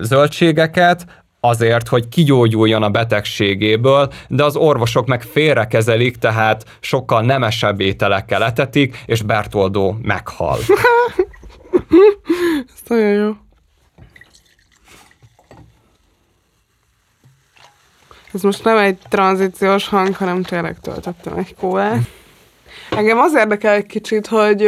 [0.00, 8.44] zöldségeket, azért, hogy kigyógyuljon a betegségéből, de az orvosok meg félrekezelik, tehát sokkal nemesebb ételekkel
[8.44, 10.58] etetik, és Bertoldó meghal.
[12.74, 13.32] Ez nagyon jó.
[18.34, 22.00] Ez most nem egy tranzíciós hang, hanem tényleg töltöttem egy kólát.
[22.90, 24.64] Engem az érdekel egy kicsit, hogy,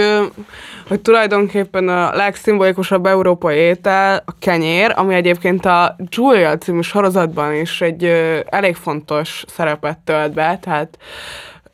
[0.89, 7.81] hogy tulajdonképpen a legszimbolikusabb európai étel a kenyér, ami egyébként a Julia című sorozatban is
[7.81, 8.05] egy
[8.47, 10.99] elég fontos szerepet tölt be, tehát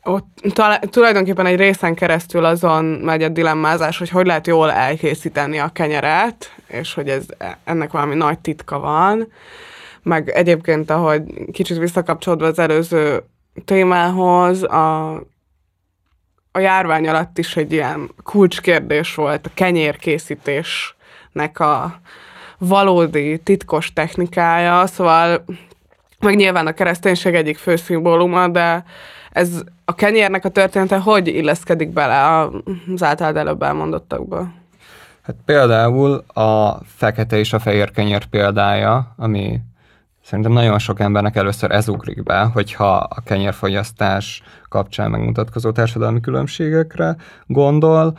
[0.03, 0.27] ott
[0.89, 6.51] tulajdonképpen egy részen keresztül azon megy a dilemmázás, hogy hogy lehet jól elkészíteni a kenyeret,
[6.67, 7.23] és hogy ez
[7.63, 9.27] ennek valami nagy titka van
[10.03, 13.23] meg egyébként, ahogy kicsit visszakapcsolódva az előző
[13.65, 15.13] témához, a,
[16.51, 21.99] a járvány alatt is egy ilyen kulcskérdés volt a kenyérkészítésnek a
[22.57, 25.45] valódi titkos technikája, szóval
[26.19, 28.83] meg nyilván a kereszténység egyik fő szimbóluma, de
[29.31, 32.49] ez a kenyérnek a története hogy illeszkedik bele
[32.93, 34.51] az általad előbb elmondottakba?
[35.21, 39.59] Hát például a fekete és a fehér kenyér példája, ami
[40.23, 47.15] Szerintem nagyon sok embernek először ez ugrik be, hogyha a kenyérfogyasztás kapcsán megmutatkozó társadalmi különbségekre
[47.45, 48.17] gondol,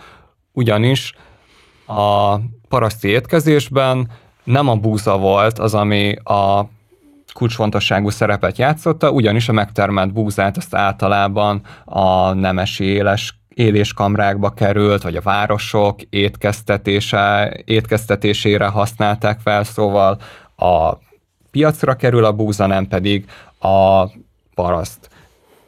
[0.53, 1.15] ugyanis
[1.87, 2.37] a
[2.69, 4.11] paraszti étkezésben
[4.45, 6.69] nem a búza volt az, ami a
[7.33, 15.17] kulcsfontosságú szerepet játszotta, ugyanis a megtermelt búzát azt általában a nemesi éles éléskamrákba került, vagy
[15.17, 20.19] a városok étkeztetése, étkeztetésére használták fel, szóval
[20.57, 20.93] a
[21.53, 23.25] piacra kerül a búza, nem pedig
[23.59, 24.05] a
[24.55, 25.09] paraszt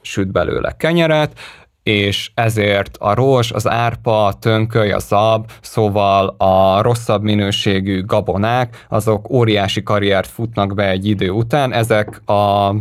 [0.01, 1.39] süt belőle kenyeret,
[1.83, 8.87] és ezért a rozs, az árpa, a tönköly, a zab, szóval a rosszabb minőségű gabonák,
[8.89, 12.75] azok óriási karriert futnak be egy idő után, ezek a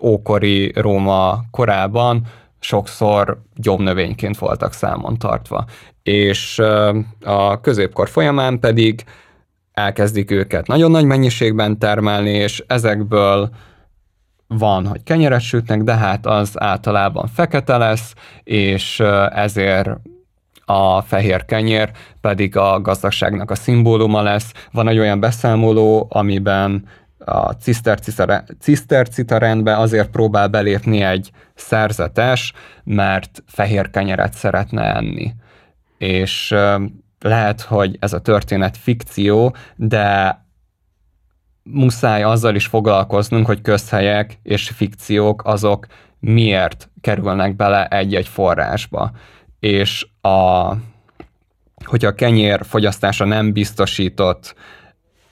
[0.00, 2.26] ókori Róma korában
[2.58, 5.64] sokszor gyomnövényként voltak számon tartva.
[6.02, 6.58] És
[7.24, 9.04] a középkor folyamán pedig
[9.76, 13.50] elkezdik őket nagyon nagy mennyiségben termelni, és ezekből
[14.46, 18.14] van, hogy kenyeret sütnek, de hát az általában fekete lesz,
[18.44, 19.00] és
[19.30, 19.90] ezért
[20.64, 24.52] a fehér kenyér pedig a gazdagságnak a szimbóluma lesz.
[24.72, 26.84] Van egy olyan beszámoló, amiben
[27.18, 27.50] a
[28.58, 32.52] cisztercita rendbe azért próbál belépni egy szerzetes,
[32.84, 35.34] mert fehér kenyeret szeretne enni.
[35.98, 36.54] És
[37.20, 40.38] lehet, hogy ez a történet fikció, de
[41.62, 45.86] muszáj azzal is foglalkoznunk, hogy közhelyek és fikciók azok
[46.18, 49.10] miért kerülnek bele egy-egy forrásba.
[49.60, 50.28] És a,
[51.84, 54.54] hogyha a kenyér fogyasztása nem biztosított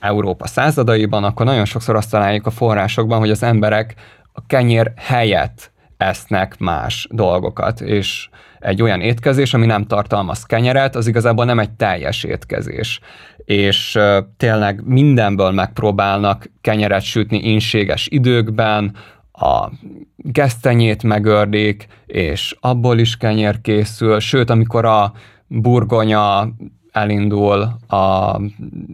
[0.01, 3.95] Európa századaiban, akkor nagyon sokszor azt találjuk a forrásokban, hogy az emberek
[4.33, 8.29] a kenyér helyett esznek más dolgokat, és
[8.65, 13.01] egy olyan étkezés, ami nem tartalmaz kenyeret, az igazából nem egy teljes étkezés.
[13.45, 13.99] És
[14.37, 18.95] tényleg mindenből megpróbálnak kenyeret sütni inséges időkben,
[19.37, 19.71] a
[20.17, 25.13] gesztenyét megördik, és abból is kenyér készül, sőt, amikor a
[25.47, 26.49] burgonya
[26.93, 28.37] elindul a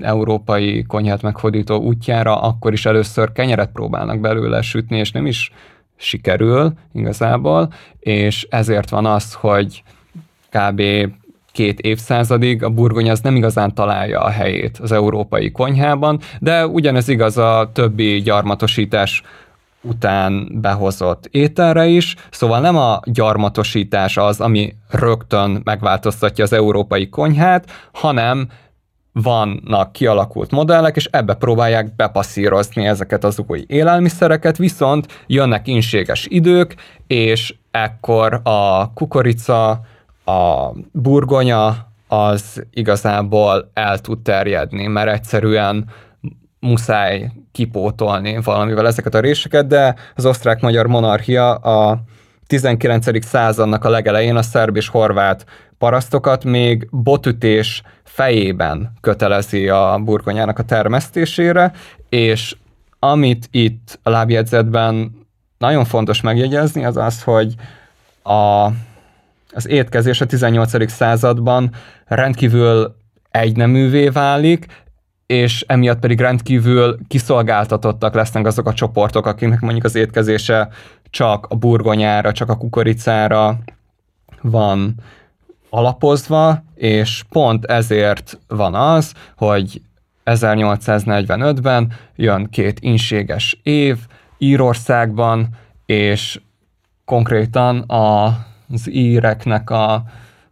[0.01, 5.53] európai konyhát meghódító útjára, akkor is először kenyeret próbálnak belőle sütni, és nem is
[6.01, 9.83] sikerül igazából, és ezért van az, hogy
[10.51, 10.83] kb.
[11.53, 17.09] két évszázadig a burgonya az nem igazán találja a helyét az európai konyhában, de ugyanez
[17.09, 19.23] igaz a többi gyarmatosítás
[19.83, 27.71] után behozott ételre is, szóval nem a gyarmatosítás az, ami rögtön megváltoztatja az európai konyhát,
[27.93, 28.49] hanem
[29.13, 36.75] vannak kialakult modellek, és ebbe próbálják bepasszírozni ezeket az új élelmiszereket, viszont jönnek inséges idők,
[37.07, 39.81] és ekkor a kukorica,
[40.25, 45.85] a burgonya az igazából el tud terjedni, mert egyszerűen
[46.61, 52.03] muszáj kipótolni valamivel ezeket a réseket, de az osztrák-magyar monarchia a
[52.47, 53.25] 19.
[53.25, 55.47] századnak a legelején a szerb és horvát
[55.81, 61.73] parasztokat még botütés fejében kötelezi a burgonyának a termesztésére,
[62.09, 62.57] és
[62.99, 65.13] amit itt a lábjegyzetben
[65.59, 67.55] nagyon fontos megjegyezni, az az, hogy
[68.23, 68.65] a,
[69.53, 70.91] az étkezés a 18.
[70.91, 71.71] században
[72.07, 72.97] rendkívül
[73.31, 74.67] egyneművé válik,
[75.27, 80.69] és emiatt pedig rendkívül kiszolgáltatottak lesznek azok a csoportok, akiknek mondjuk az étkezése
[81.11, 83.59] csak a burgonyára, csak a kukoricára
[84.43, 84.95] van
[85.71, 89.83] alapozva, és pont ezért van az, hogy
[90.25, 93.99] 1845-ben jön két inséges év
[94.39, 95.49] Írországban,
[95.87, 96.41] és
[97.05, 100.03] konkrétan az íreknek a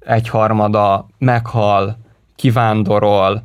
[0.01, 1.99] egyharmada meghal,
[2.37, 3.43] kivándorol,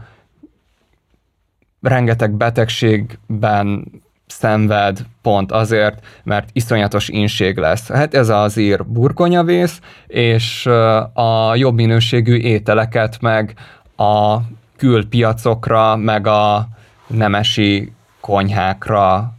[1.82, 3.91] rengeteg betegségben
[4.39, 7.88] szenved pont azért, mert iszonyatos inség lesz.
[7.88, 10.65] Hát ez az ír burgonyavész, és
[11.13, 13.53] a jobb minőségű ételeket meg
[13.97, 14.38] a
[14.77, 16.67] külpiacokra, meg a
[17.07, 19.34] nemesi konyhákra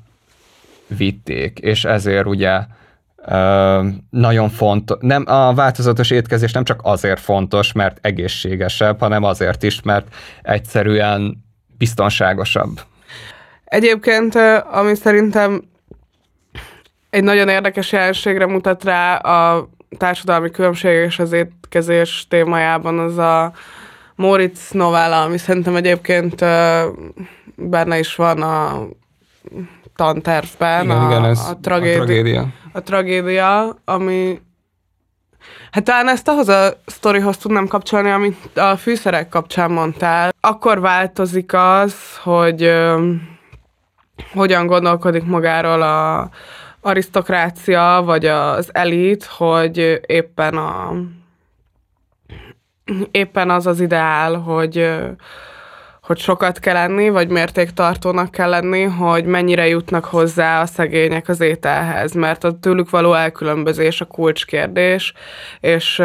[0.86, 2.61] vitték, és ezért ugye
[4.11, 9.82] nagyon fontos, nem, a változatos étkezés nem csak azért fontos, mert egészségesebb, hanem azért is,
[9.82, 11.45] mert egyszerűen
[11.78, 12.80] biztonságosabb.
[13.75, 14.35] Egyébként,
[14.70, 15.62] ami szerintem
[17.11, 19.68] egy nagyon érdekes jelenségre mutat rá a
[19.99, 23.53] társadalmi különbség és az étkezés témájában az a
[24.14, 26.45] Moritz novella, ami szerintem egyébként
[27.57, 28.87] benne is van a
[29.97, 30.85] tantervben.
[30.85, 32.47] Igen, a, igen, ez a, tragédi- a tragédia.
[32.72, 34.41] A tragédia, ami
[35.70, 40.33] Hát talán ezt ahhoz a sztorihoz tudnám kapcsolni, amit a fűszerek kapcsán mondtál.
[40.41, 42.72] Akkor változik az, hogy
[44.33, 46.31] hogyan gondolkodik magáról a
[46.81, 50.93] arisztokrácia, vagy az elit, hogy éppen a
[53.11, 54.91] éppen az az ideál, hogy
[56.03, 61.41] hogy sokat kell enni, vagy mértéktartónak kell lenni, hogy mennyire jutnak hozzá a szegények az
[61.41, 65.12] ételhez, mert a tőlük való elkülönbözés a kulcskérdés,
[65.61, 66.03] és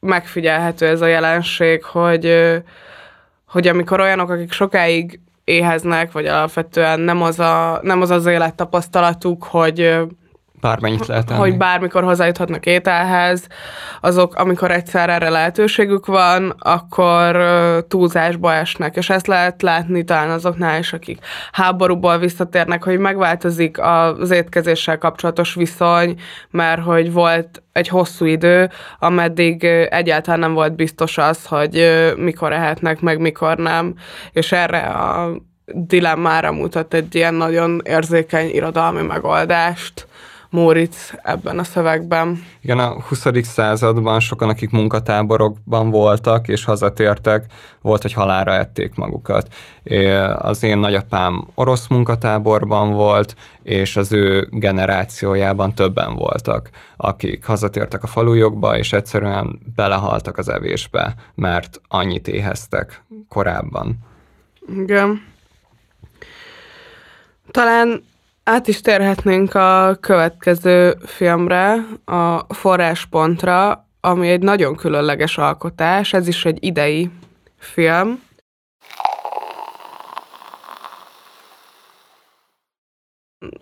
[0.00, 2.52] megfigyelhető ez a jelenség, hogy,
[3.46, 5.20] hogy amikor olyanok, akik sokáig
[5.50, 9.98] éheznek, vagy alapvetően nem az a, nem az, az élettapasztalatuk, hogy
[10.60, 11.40] Bármennyit lehet enni.
[11.40, 13.46] hogy bármikor hozzájuthatnak ételhez,
[14.00, 17.44] azok, amikor egyszer erre lehetőségük van, akkor
[17.88, 21.18] túlzásba esnek, és ezt lehet látni talán azoknál is, akik
[21.52, 29.64] háborúból visszatérnek, hogy megváltozik az étkezéssel kapcsolatos viszony, mert hogy volt egy hosszú idő, ameddig
[29.90, 33.94] egyáltalán nem volt biztos az, hogy mikor ehetnek, meg mikor nem,
[34.32, 35.30] és erre a
[35.74, 40.06] dilemmára mutat egy ilyen nagyon érzékeny irodalmi megoldást
[40.50, 42.44] Móricz ebben a szövegben.
[42.60, 43.26] Igen, a 20.
[43.42, 47.44] században sokan, akik munkatáborokban voltak és hazatértek,
[47.80, 49.54] volt, hogy halára ették magukat.
[50.34, 58.06] Az én nagyapám orosz munkatáborban volt, és az ő generációjában többen voltak, akik hazatértek a
[58.06, 63.98] falujokba, és egyszerűen belehaltak az evésbe, mert annyit éheztek korábban.
[64.76, 65.28] Igen.
[67.50, 68.02] Talán
[68.50, 76.44] át is térhetnénk a következő filmre, a Forráspontra, ami egy nagyon különleges alkotás, ez is
[76.44, 77.10] egy idei
[77.58, 78.22] film.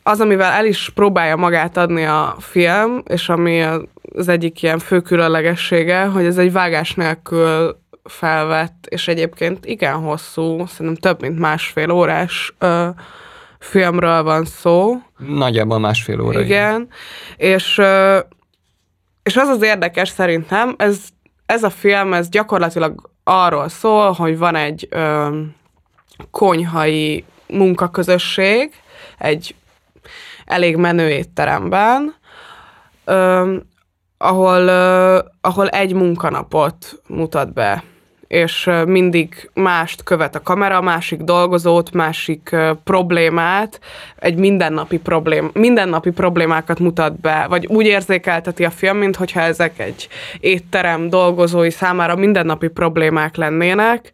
[0.02, 3.62] Az, amivel el is próbálja magát adni a film, és ami
[4.14, 10.66] az egyik ilyen fő különlegessége, hogy ez egy vágás nélkül felvett, és egyébként igen hosszú,
[10.66, 12.88] szerintem több mint másfél órás ö,
[13.58, 14.96] filmről van szó.
[15.16, 16.40] Nagyjából másfél óra.
[16.40, 16.88] Igen,
[17.36, 17.80] és,
[19.22, 21.00] és az az érdekes szerintem, ez,
[21.46, 25.28] ez a film, ez gyakorlatilag arról szól, hogy van egy ö,
[26.30, 28.72] konyhai munkaközösség,
[29.18, 29.54] egy
[30.44, 32.14] elég menő étteremben,
[33.04, 33.56] ö,
[34.18, 37.84] ahol, ö, ahol egy munkanapot mutat be
[38.28, 43.80] és mindig mást követ a kamera, másik dolgozót, másik problémát,
[44.16, 50.08] egy mindennapi, problém, mindennapi problémákat mutat be, vagy úgy érzékelteti a film, mintha ezek egy
[50.40, 54.12] étterem dolgozói számára mindennapi problémák lennének,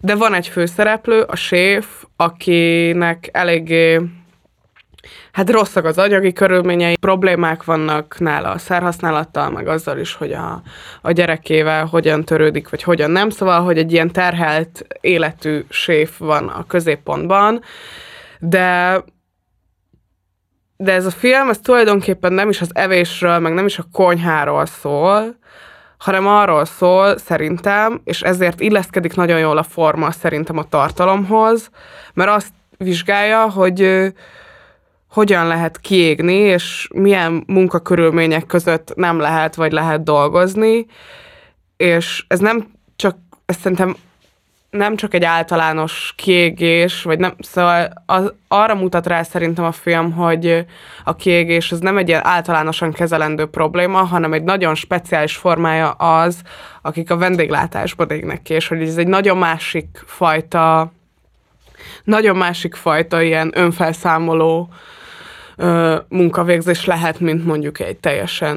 [0.00, 1.86] de van egy főszereplő, a séf,
[2.16, 4.00] akinek eléggé
[5.32, 10.62] hát rosszak az anyagi körülményei, problémák vannak nála a szerhasználattal, meg azzal is, hogy a,
[11.02, 13.30] a gyerekével hogyan törődik, vagy hogyan nem.
[13.30, 17.62] Szóval, hogy egy ilyen terhelt életű séf van a középpontban,
[18.38, 19.00] de
[20.76, 24.66] de ez a film, ez tulajdonképpen nem is az evésről, meg nem is a konyháról
[24.66, 25.36] szól,
[25.98, 31.70] hanem arról szól szerintem, és ezért illeszkedik nagyon jól a forma szerintem a tartalomhoz,
[32.14, 34.12] mert azt vizsgálja, hogy
[35.12, 40.86] hogyan lehet kiégni, és milyen munkakörülmények között nem lehet, vagy lehet dolgozni,
[41.76, 43.96] és ez nem csak, ez szerintem
[44.70, 50.12] nem csak egy általános kiégés, vagy nem, szóval az, arra mutat rá szerintem a film,
[50.12, 50.66] hogy
[51.04, 56.42] a kiégés az nem egy ilyen általánosan kezelendő probléma, hanem egy nagyon speciális formája az,
[56.82, 60.92] akik a vendéglátásban égnek ki, és hogy ez egy nagyon másik fajta,
[62.04, 64.68] nagyon másik fajta ilyen önfelszámoló
[66.08, 68.56] munkavégzés lehet, mint mondjuk egy teljesen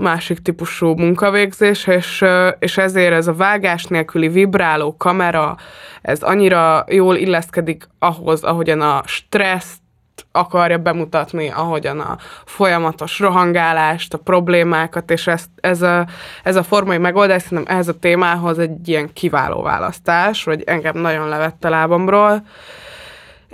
[0.00, 2.24] másik típusú munkavégzés, és,
[2.58, 5.56] és ezért ez a vágás nélküli vibráló kamera,
[6.02, 9.84] ez annyira jól illeszkedik ahhoz, ahogyan a stresszt
[10.32, 16.06] akarja bemutatni, ahogyan a folyamatos rohangálást, a problémákat, és ezt, ez, a,
[16.42, 21.28] ez a formai megoldás szerintem ehhez a témához egy ilyen kiváló választás, vagy engem nagyon
[21.28, 22.42] levett a lábamról.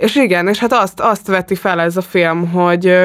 [0.03, 2.97] És igen, és hát azt, azt veti fel ez a film, hogy,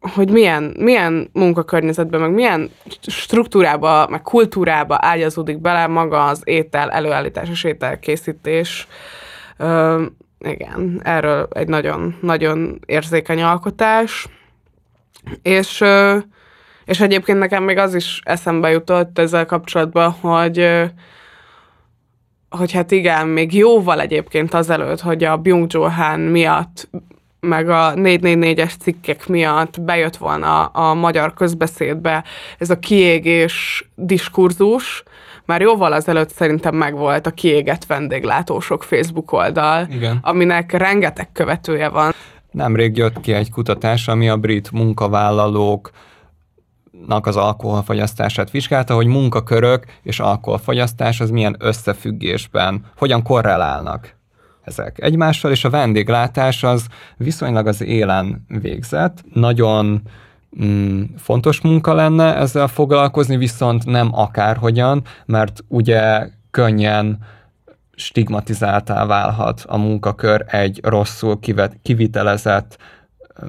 [0.00, 2.70] hogy milyen, milyen munkakörnyezetben, meg milyen
[3.00, 8.86] struktúrába, meg kultúrába ágyazódik bele maga az étel előállítás és ételkészítés.
[9.56, 10.04] Ö,
[10.38, 14.26] igen, erről egy nagyon, nagyon érzékeny alkotás.
[15.42, 15.84] És,
[16.84, 20.84] és egyébként nekem még az is eszembe jutott ezzel kapcsolatban, hogy
[22.56, 26.88] hogy hát igen, még jóval egyébként azelőtt, hogy a Byung-Chul Han miatt
[27.40, 32.24] meg a 444-es cikkek miatt bejött volna a, a magyar közbeszédbe
[32.58, 35.02] ez a kiégés diskurzus,
[35.44, 40.18] már jóval azelőtt szerintem megvolt a kiégett vendéglátósok Facebook oldal, Igen.
[40.22, 42.12] aminek rengeteg követője van.
[42.50, 45.90] Nemrég jött ki egy kutatás, ami a brit munkavállalók
[47.08, 54.14] az alkoholfogyasztását vizsgálta, hogy munkakörök és alkoholfogyasztás az milyen összefüggésben, hogyan korrelálnak
[54.66, 56.86] ezek egymással, és a vendéglátás az
[57.16, 60.02] viszonylag az élen végzett, nagyon
[60.64, 67.18] mm, fontos munka lenne ezzel foglalkozni, viszont nem akárhogyan, mert ugye könnyen
[67.96, 72.78] stigmatizáltá válhat a munkakör egy rosszul kivet, kivitelezett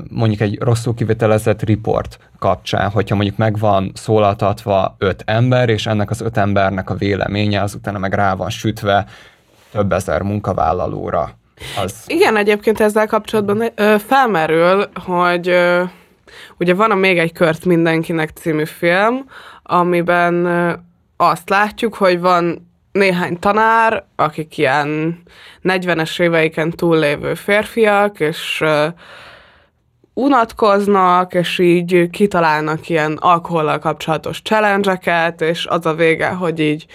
[0.09, 6.09] mondjuk egy rosszul kivitelezett report kapcsán, hogyha mondjuk meg van szólaltatva öt ember, és ennek
[6.09, 9.05] az öt embernek a véleménye az utána meg rá van sütve
[9.71, 11.29] több ezer munkavállalóra.
[11.83, 12.03] Az...
[12.07, 15.55] Igen, egyébként ezzel kapcsolatban ö, felmerül, hogy
[16.57, 19.25] ugye van a Még egy kört mindenkinek című film,
[19.63, 20.47] amiben
[21.17, 25.21] azt látjuk, hogy van néhány tanár, akik ilyen
[25.63, 28.87] 40-es éveiken túllévő férfiak, és ö,
[30.17, 36.85] unatkoznak, és így kitalálnak ilyen alkohollal kapcsolatos challenge és az a vége, hogy így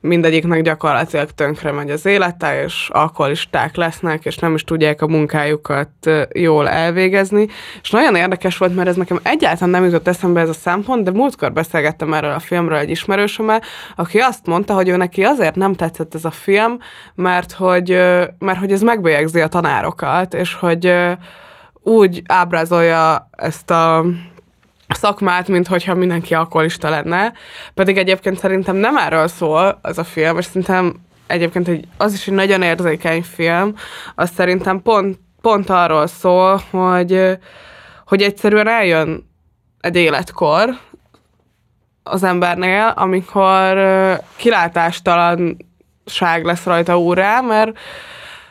[0.00, 5.90] mindegyiknek gyakorlatilag tönkre megy az élete, és alkoholisták lesznek, és nem is tudják a munkájukat
[6.32, 7.46] jól elvégezni.
[7.82, 11.10] És nagyon érdekes volt, mert ez nekem egyáltalán nem jutott eszembe ez a szempont, de
[11.10, 13.62] múltkor beszélgettem erről a filmről egy ismerősömmel,
[13.96, 16.78] aki azt mondta, hogy ő neki azért nem tetszett ez a film,
[17.14, 17.90] mert hogy,
[18.38, 20.92] mert hogy ez megbélyegzi a tanárokat, és hogy
[21.82, 24.04] úgy ábrázolja ezt a
[24.88, 27.32] szakmát, mint hogyha mindenki alkoholista lenne.
[27.74, 30.94] Pedig egyébként szerintem nem erről szól az a film, és szerintem
[31.26, 33.74] egyébként egy, az is egy nagyon érzékeny film,
[34.14, 37.38] az szerintem pont, pont arról szól, hogy,
[38.06, 39.28] hogy egyszerűen eljön
[39.80, 40.78] egy életkor
[42.02, 43.78] az embernél, amikor
[44.36, 45.58] kilátástalanság
[46.42, 47.78] lesz rajta úrá, mert,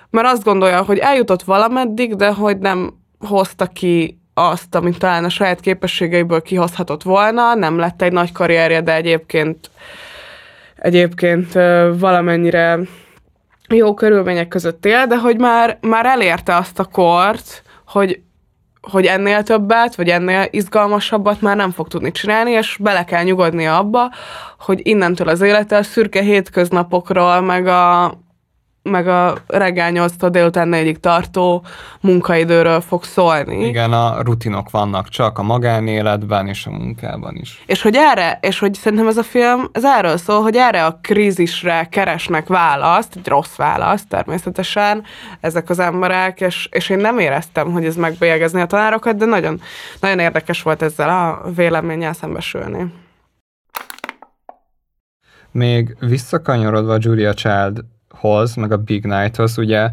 [0.10, 5.30] mert azt gondolja, hogy eljutott valameddig, de hogy nem hozta ki azt, amit talán a
[5.30, 9.70] saját képességeiből kihozhatott volna, nem lett egy nagy karrierje, de egyébként
[10.76, 11.54] egyébként
[12.00, 12.80] valamennyire
[13.70, 18.22] jó körülmények között él, de hogy már, már elérte azt a kort, hogy,
[18.82, 23.78] hogy ennél többet, vagy ennél izgalmasabbat már nem fog tudni csinálni, és bele kell nyugodnia
[23.78, 24.12] abba,
[24.60, 28.06] hogy innentől az élete a szürke hétköznapokról, meg a,
[28.90, 31.64] meg a reggel 8 délután 4 tartó
[32.02, 33.68] munkaidőről fog szólni.
[33.68, 37.64] Igen, a rutinok vannak csak a magánéletben és a munkában is.
[37.66, 41.00] És hogy erre, és hogy szerintem ez a film, ez erről szól, hogy erre a
[41.02, 45.04] krízisre keresnek választ, egy rossz választ természetesen
[45.40, 49.62] ezek az emberek, és, és én nem éreztem, hogy ez megbélyegezni a tanárokat, de nagyon,
[50.00, 52.94] nagyon érdekes volt ezzel a véleménnyel szembesülni.
[55.52, 59.90] Még visszakanyarodva Julia Child hoz, meg a Big Night-hoz, ugye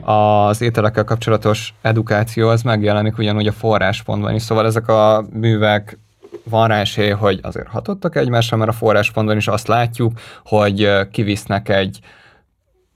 [0.00, 5.98] az ételekkel kapcsolatos edukáció az megjelenik ugyanúgy a forráspontban is, szóval ezek a művek
[6.44, 10.12] van rá esély, hogy azért hatottak egymásra, mert a forráspontban is azt látjuk,
[10.44, 12.00] hogy kivisznek egy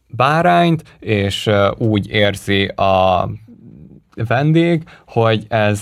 [0.06, 3.28] bárányt, és úgy érzi a
[4.14, 5.80] vendég, hogy ez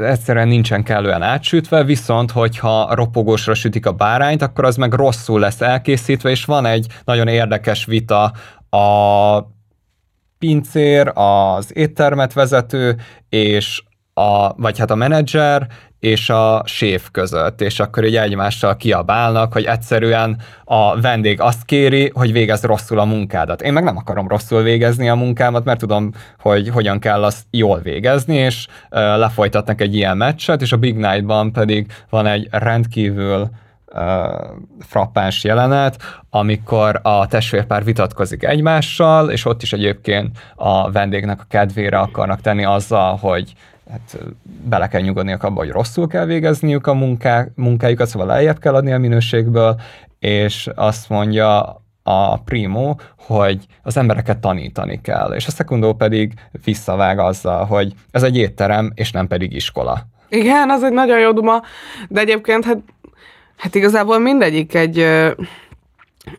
[0.00, 5.60] egyszerűen nincsen kellően átsütve, viszont hogyha ropogósra sütik a bárányt, akkor az meg rosszul lesz
[5.60, 8.32] elkészítve, és van egy nagyon érdekes vita.
[8.70, 9.38] A
[10.38, 12.96] pincér, az éttermet vezető,
[13.28, 13.82] és
[14.18, 15.66] a, vagy hát a menedzser
[16.00, 22.10] és a séf között, és akkor így egymással kiabálnak, hogy egyszerűen a vendég azt kéri,
[22.14, 23.62] hogy végezz rosszul a munkádat.
[23.62, 27.78] Én meg nem akarom rosszul végezni a munkámat, mert tudom, hogy hogyan kell azt jól
[27.78, 33.50] végezni, és uh, lefolytatnak egy ilyen meccset, és a Big Night-ban pedig van egy rendkívül
[34.80, 41.98] frappáns jelenet, amikor a testvérpár vitatkozik egymással, és ott is egyébként a vendégnek a kedvére
[41.98, 43.52] akarnak tenni azzal, hogy
[43.90, 44.18] hát
[44.68, 48.92] bele kell nyugodniuk abba, hogy rosszul kell végezniük a munká, munkájukat, szóval lejjebb kell adni
[48.92, 49.80] a minőségből,
[50.18, 56.32] és azt mondja a primo, hogy az embereket tanítani kell, és a szekundó pedig
[56.64, 60.06] visszavág azzal, hogy ez egy étterem, és nem pedig iskola.
[60.28, 61.62] Igen, az egy nagyon jó duma,
[62.08, 62.78] de egyébként hát,
[63.56, 64.98] hát igazából mindegyik egy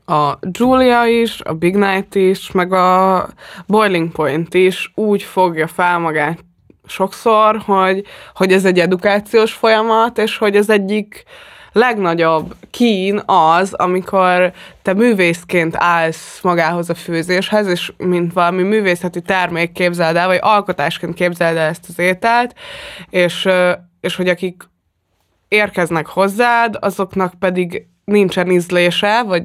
[0.05, 3.27] a Julia is, a Big Night is, meg a
[3.67, 6.43] Boiling Point is úgy fogja fel magát
[6.89, 11.23] sokszor, hogy, hogy ez egy edukációs folyamat, és hogy az egyik
[11.71, 19.71] legnagyobb kín az, amikor te művészként állsz magához a főzéshez, és mint valami művészeti termék
[19.71, 22.55] képzeld el, vagy alkotásként képzeld el ezt az ételt,
[23.09, 23.47] és,
[23.99, 24.63] és hogy akik
[25.47, 29.43] érkeznek hozzád, azoknak pedig nincsen ízlése, vagy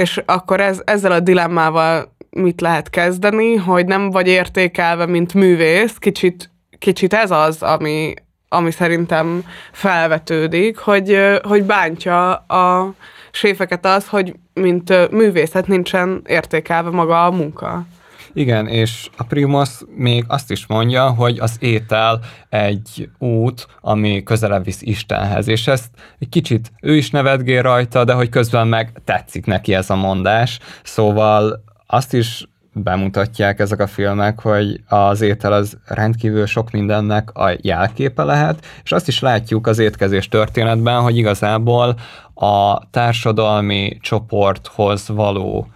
[0.00, 5.96] és akkor ez, ezzel a dilemmával mit lehet kezdeni, hogy nem vagy értékelve, mint művész,
[5.98, 8.14] kicsit, kicsit ez az, ami,
[8.48, 12.94] ami szerintem felvetődik, hogy, hogy bántja a
[13.30, 17.86] séfeket az, hogy mint művészet nincsen értékelve maga a munka.
[18.32, 24.64] Igen, és a Primus még azt is mondja, hogy az étel egy út, ami közelebb
[24.64, 29.46] visz Istenhez, és ezt egy kicsit ő is nevetgél rajta, de hogy közben meg tetszik
[29.46, 35.78] neki ez a mondás, szóval azt is bemutatják ezek a filmek, hogy az étel az
[35.84, 41.96] rendkívül sok mindennek a jelképe lehet, és azt is látjuk az étkezés történetben, hogy igazából
[42.34, 45.68] a társadalmi csoporthoz való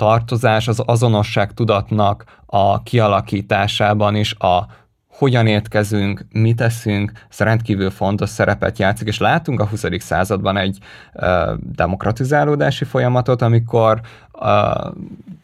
[0.00, 4.66] tartozás, az azonosság tudatnak a kialakításában is a
[5.08, 9.84] hogyan étkezünk, mit teszünk, ez rendkívül fontos szerepet játszik, és látunk a 20.
[9.98, 10.78] században egy
[11.14, 14.00] uh, demokratizálódási folyamatot, amikor
[14.32, 14.94] uh,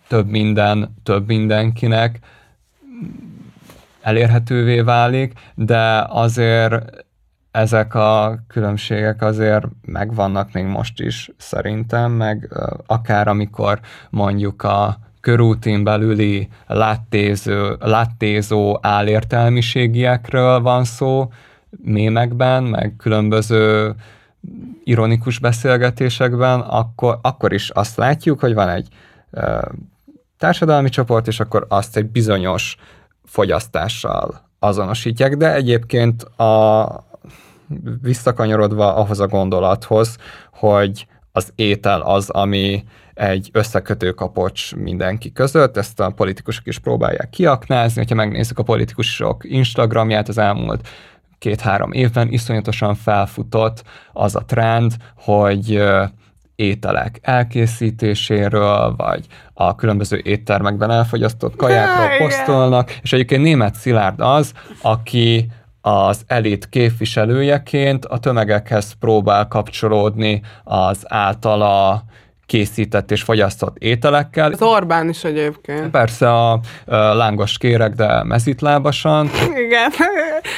[0.09, 2.19] több minden, több mindenkinek
[4.01, 7.06] elérhetővé válik, de azért
[7.57, 12.53] ezek a különbségek azért megvannak még most is szerintem, meg
[12.87, 13.81] akár amikor
[14.11, 21.33] mondjuk a körútin belüli láttéző, láttézó álértelmiségiekről van szó,
[21.83, 23.95] mémekben, meg különböző
[24.85, 28.89] ironikus beszélgetésekben, akkor, akkor is azt látjuk, hogy van egy
[30.39, 32.77] társadalmi csoport, és akkor azt egy bizonyos
[33.25, 36.83] fogyasztással azonosítják, de egyébként a,
[38.03, 40.17] visszakanyarodva ahhoz a gondolathoz,
[40.53, 47.31] hogy az étel az, ami egy összekötő kapocs mindenki között, ezt a politikusok is próbálják
[47.31, 50.89] kiaknázni, hogyha megnézzük a politikusok Instagramját az elmúlt
[51.39, 55.83] két-három évben, iszonyatosan felfutott az a trend, hogy
[56.57, 64.53] ételek elkészítéséről, vagy a különböző éttermekben elfogyasztott kajákról posztolnak, és egyébként német Szilárd az,
[64.83, 65.51] aki
[65.87, 72.03] az elit képviselőjeként a tömegekhez próbál kapcsolódni az általa
[72.47, 74.53] készített és fogyasztott ételekkel.
[74.53, 75.91] Az Orbán is egyébként.
[75.91, 76.61] Persze a,
[77.15, 79.31] lángos kérek, de mezitlábasan.
[79.67, 79.91] Igen,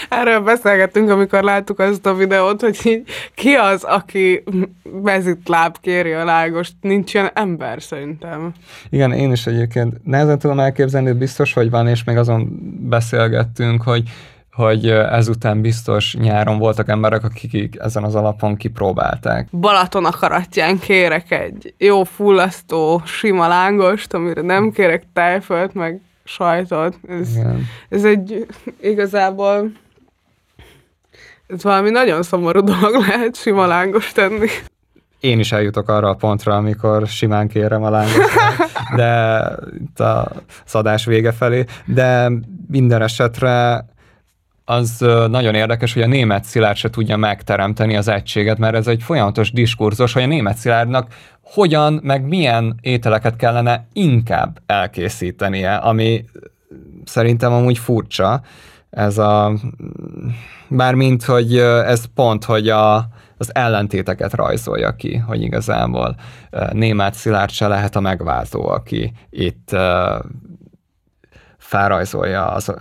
[0.09, 3.03] erről beszélgettünk, amikor láttuk azt a videót, hogy így,
[3.35, 4.45] ki az, aki
[5.03, 6.73] mezitláb kéri a lágost.
[6.81, 8.53] Nincs ilyen ember szerintem.
[8.91, 12.49] Igen, én is egyébként nehezen tudom elképzelni, biztos, hogy van, és még azon
[12.89, 14.03] beszélgettünk, hogy
[14.59, 19.49] hogy ezután biztos nyáron voltak emberek, akik ezen az alapon kipróbálták.
[19.51, 26.99] Balaton akaratján kérek egy jó fullasztó, sima lángost, amire nem kérek tejfölt, meg sajtot.
[27.09, 27.29] Ez,
[27.89, 28.47] ez egy
[28.81, 29.73] igazából
[31.47, 34.47] ez valami nagyon szomorú dolog lehet sima lángos tenni.
[35.21, 38.39] Én is eljutok arra a pontra, amikor simán kérem a lángost,
[38.97, 39.43] de
[39.81, 40.31] itt a
[40.65, 42.31] szadás vége felé, de
[42.69, 43.85] minden esetre
[44.69, 44.99] az
[45.31, 49.53] nagyon érdekes, hogy a német szilárd se tudja megteremteni az egységet, mert ez egy folyamatos
[49.53, 56.25] diskurzus, hogy a német szilárdnak hogyan, meg milyen ételeket kellene inkább elkészítenie, ami
[57.05, 58.41] szerintem amúgy furcsa.
[58.91, 59.53] Ez a,
[60.69, 62.97] bármint, hogy ez pont, hogy a,
[63.37, 66.17] az ellentéteket rajzolja ki, hogy igazából
[66.73, 69.77] német szilárd se lehet a megváltó, aki itt
[71.69, 72.73] felrajzolja, az,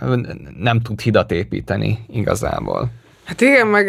[0.58, 2.90] nem tud hidat építeni igazából.
[3.24, 3.86] Hát igen, meg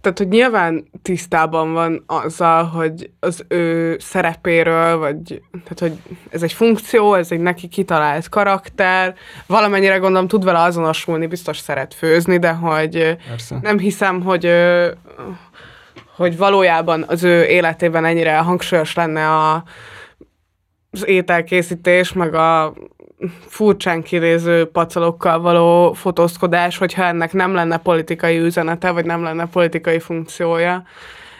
[0.00, 6.52] tehát, hogy nyilván tisztában van azzal, hogy az ő szerepéről, vagy tehát, hogy ez egy
[6.52, 9.14] funkció, ez egy neki kitalált karakter,
[9.46, 13.58] valamennyire gondolom tud vele azonosulni, biztos szeret főzni, de hogy Persze.
[13.62, 14.50] nem hiszem, hogy
[16.16, 19.64] hogy valójában az ő életében ennyire hangsúlyos lenne a,
[20.90, 22.74] az ételkészítés, meg a
[23.46, 29.98] furcsán kinéző pacalokkal való fotózkodás, hogyha ennek nem lenne politikai üzenete, vagy nem lenne politikai
[29.98, 30.84] funkciója.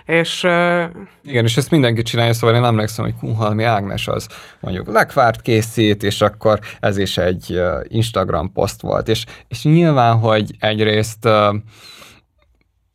[0.07, 0.85] És, uh...
[1.25, 4.29] Igen, és ezt mindenki csinálja, szóval én emlékszem, hogy Kunhalmi Ágnes az
[4.61, 9.09] mondjuk lekvárt készít, és akkor ez is egy Instagram poszt volt.
[9.09, 11.29] És, és nyilván, hogy egyrészt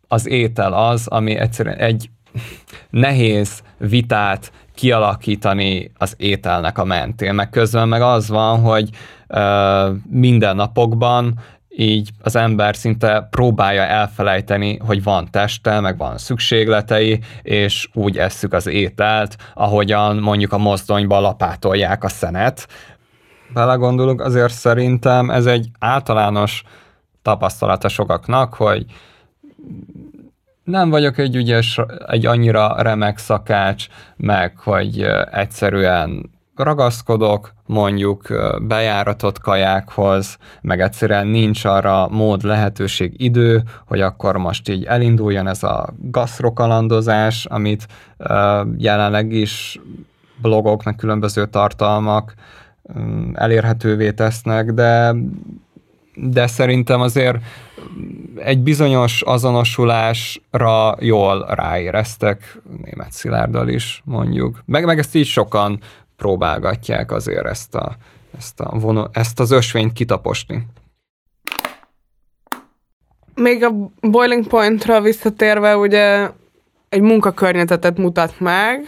[0.07, 2.09] az étel az, ami egyszerűen egy
[2.89, 8.89] nehéz vitát kialakítani az ételnek a mentén, meg közben meg az van, hogy
[9.27, 17.19] ö, minden napokban így az ember szinte próbálja elfelejteni, hogy van teste, meg van szükségletei,
[17.41, 22.67] és úgy esszük az ételt, ahogyan mondjuk a mozdonyba lapátolják a szenet.
[23.53, 26.63] Belegondolunk, azért szerintem ez egy általános
[27.21, 28.85] tapasztalata sokaknak, hogy
[30.67, 35.01] nem vagyok egy ügyes, egy annyira remek szakács, meg hogy
[35.31, 38.27] egyszerűen ragaszkodok mondjuk
[38.61, 45.63] bejáratott kajákhoz, meg egyszerűen nincs arra mód, lehetőség, idő, hogy akkor most így elinduljon ez
[45.63, 47.87] a gasztrokalandozás, amit
[48.77, 49.79] jelenleg is
[50.41, 52.33] blogok, meg különböző tartalmak
[52.99, 55.15] mm, elérhetővé tesznek, de
[56.19, 57.37] de szerintem azért
[58.35, 64.63] egy bizonyos azonosulásra jól ráéreztek német Szilárddal is, mondjuk.
[64.65, 65.79] Meg, meg ezt így sokan
[66.15, 67.95] próbálgatják azért ezt, a,
[68.37, 70.67] ezt, a vono, ezt az ösvényt kitaposni.
[73.35, 76.29] Még a Boiling Pointra visszatérve, ugye
[76.89, 78.85] egy munkakörnyezetet mutat meg,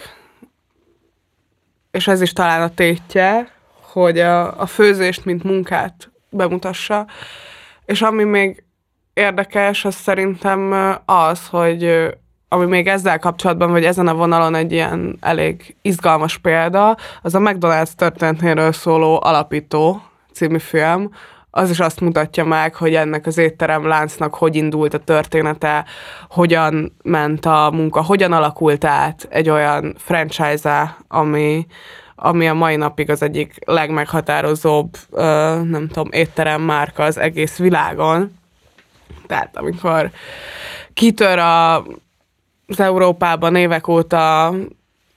[1.91, 3.51] és ez is talán a tétje,
[3.81, 7.05] hogy a, a főzést, mint munkát bemutassa.
[7.85, 8.63] És ami még
[9.13, 10.73] érdekes, az szerintem
[11.05, 12.09] az, hogy
[12.47, 17.39] ami még ezzel kapcsolatban, vagy ezen a vonalon egy ilyen elég izgalmas példa, az a
[17.39, 20.01] McDonald's történetéről szóló Alapító
[20.33, 21.09] című film,
[21.51, 25.85] az is azt mutatja meg, hogy ennek az étterem láncnak hogy indult a története,
[26.29, 31.65] hogyan ment a munka, hogyan alakult át egy olyan franchise ami,
[32.21, 34.97] ami a mai napig az egyik legmeghatározóbb,
[35.63, 38.37] nem tudom, étterem márka az egész világon.
[39.27, 40.11] Tehát amikor
[40.93, 41.75] kitör a,
[42.67, 44.53] az Európában évek óta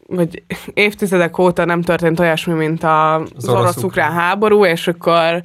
[0.07, 0.43] vagy
[0.75, 5.43] évtizedek óta nem történt olyasmi, mint a, az orosz-ukrán háború, és akkor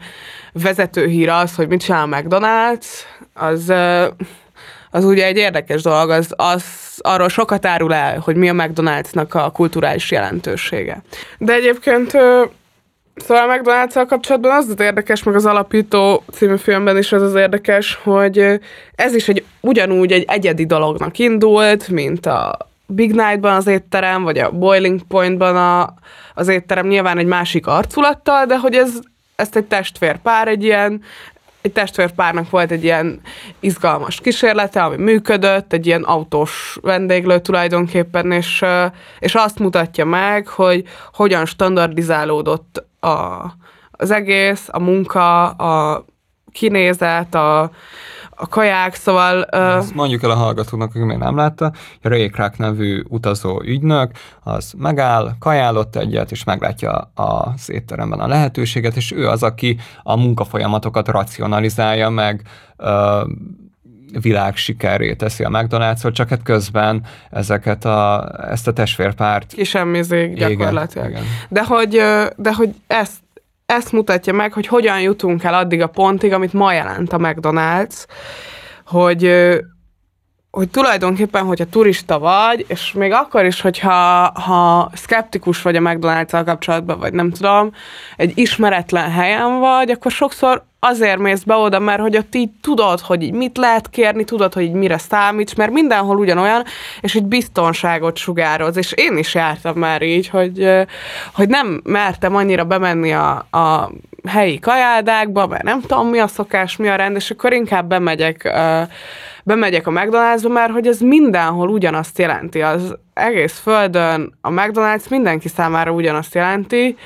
[0.53, 2.87] vezető hír az, hogy mit csinál a McDonald's,
[3.33, 3.73] az,
[4.97, 6.63] az ugye egy érdekes dolog, az, az
[6.97, 11.01] arról sokat árul el, hogy mi a McDonald'snak a kulturális jelentősége.
[11.37, 12.17] De egyébként
[13.25, 17.35] Szóval a mcdonalds kapcsolatban az az érdekes, meg az Alapító című filmben is az az
[17.35, 18.59] érdekes, hogy
[18.95, 24.37] ez is egy ugyanúgy egy egyedi dolognak indult, mint a Big Night-ban az étterem, vagy
[24.37, 25.93] a Boiling Point-ban a,
[26.33, 28.99] az étterem nyilván egy másik arculattal, de hogy ez,
[29.35, 31.01] ezt egy testvérpár, egy ilyen
[31.61, 33.21] egy testvérpárnak volt egy ilyen
[33.59, 38.65] izgalmas kísérlete, ami működött, egy ilyen autós vendéglő tulajdonképpen, és,
[39.19, 40.83] és azt mutatja meg, hogy
[41.13, 43.45] hogyan standardizálódott a,
[43.91, 46.05] az egész, a munka, a
[46.51, 47.71] kinézet, a,
[48.39, 49.43] a kaják, szóval...
[49.45, 51.71] Ezt mondjuk el a hallgatóknak, aki még nem látta,
[52.31, 54.11] Kroc nevű utazó ügynök,
[54.43, 60.17] az megáll, kajálott egyet, és meglátja az étteremben a lehetőséget, és ő az, aki a
[60.17, 62.41] munkafolyamatokat racionalizálja meg,
[64.21, 69.53] világ sikerré teszi a mcdonalds csak hát közben ezeket a, ezt a testvérpárt...
[69.53, 71.09] Kisemmizik gyakorlatilag.
[71.09, 71.33] Igen, igen.
[71.49, 72.01] De, hogy,
[72.35, 73.17] de hogy ezt
[73.67, 78.05] ezt mutatja meg, hogy hogyan jutunk el addig a pontig, amit ma jelent a McDonald's,
[78.85, 79.31] hogy
[80.51, 86.31] hogy tulajdonképpen, hogyha turista vagy, és még akkor is, hogyha ha szkeptikus vagy a mcdonalds
[86.31, 87.71] kapcsolatban, vagy nem tudom,
[88.15, 92.99] egy ismeretlen helyen vagy, akkor sokszor azért mész be oda, mert hogy ott így tudod,
[92.99, 96.63] hogy így mit lehet kérni, tudod, hogy így mire számíts, mert mindenhol ugyanolyan,
[97.01, 98.77] és egy biztonságot sugároz.
[98.77, 100.69] És én is jártam már így, hogy,
[101.33, 103.91] hogy nem mertem annyira bemenni a, a
[104.27, 108.51] helyi kajádákba, mert nem tudom, mi a szokás, mi a rend, és akkor inkább bemegyek
[109.43, 112.61] bemegyek a McDonald'sba, mert hogy ez mindenhol ugyanazt jelenti.
[112.61, 116.97] Az egész földön a McDonald's mindenki számára ugyanazt jelenti,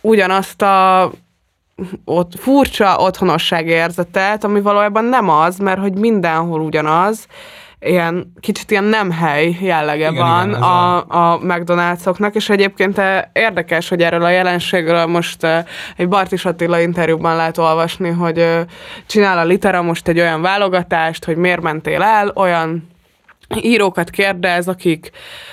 [0.00, 1.10] ugyanazt a
[2.04, 7.26] ott furcsa otthonosság érzetet, ami valójában nem az, mert hogy mindenhol ugyanaz,
[7.84, 13.22] ilyen kicsit ilyen nem hely jellege igen, van igen, a, a McDonald'soknak, és egyébként eh,
[13.32, 15.64] érdekes, hogy erről a jelenségről most eh,
[15.96, 18.64] egy Bartis Attila interjúban lehet olvasni, hogy eh,
[19.06, 22.92] csinál a Litera most egy olyan válogatást, hogy miért mentél el, olyan
[23.62, 25.10] írókat kérdez, akik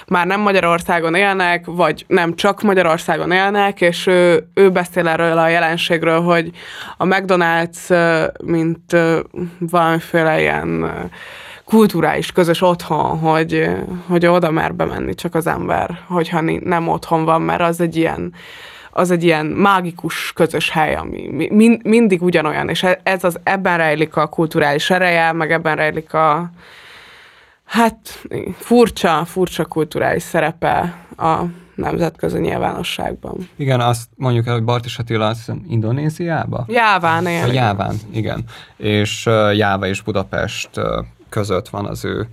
[0.08, 5.48] már nem Magyarországon élnek, vagy nem csak Magyarországon élnek, és ő, ő beszél erről a
[5.48, 6.52] jelenségről, hogy
[6.98, 7.90] a McDonald's,
[8.44, 8.98] mint
[9.60, 10.92] valamiféle ilyen
[11.66, 13.70] kulturális közös otthon, hogy,
[14.08, 18.34] hogy oda mer bemenni csak az ember, hogyha nem otthon van, mert az egy ilyen
[18.94, 24.16] az egy ilyen mágikus közös hely, ami mind, mindig ugyanolyan, és ez az, ebben rejlik
[24.16, 26.52] a kulturális ereje, meg ebben rejlik a,
[27.72, 31.44] hát furcsa, furcsa kulturális szerepe a
[31.76, 33.50] nemzetközi nyilvánosságban.
[33.56, 36.66] Igen, azt mondjuk el, hogy Bartis Attila azt Indonéziába?
[36.68, 37.54] Jáván él.
[37.54, 38.44] Jáván, igen.
[38.78, 42.28] És uh, Jáva és Budapest uh, között van az ő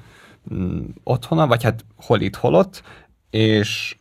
[0.55, 2.83] mm, otthona, vagy hát hol itt, hol ott,
[3.31, 3.97] és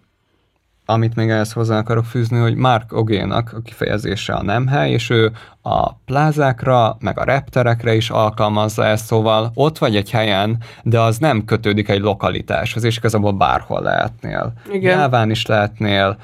[0.89, 5.09] amit még ehhez hozzá akarok fűzni, hogy Mark Ogénak a kifejezése a nem hely, és
[5.09, 5.31] ő
[5.61, 11.17] a plázákra, meg a repterekre is alkalmazza ezt, szóval ott vagy egy helyen, de az
[11.17, 14.53] nem kötődik egy lokalitáshoz, és igazából bárhol lehetnél.
[14.71, 14.97] Igen.
[14.99, 16.17] Jáván is lehetnél,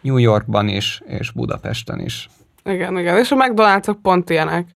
[0.00, 2.28] New Yorkban is, és Budapesten is.
[2.64, 4.66] Igen, igen, és a McDonald's pont ilyenek.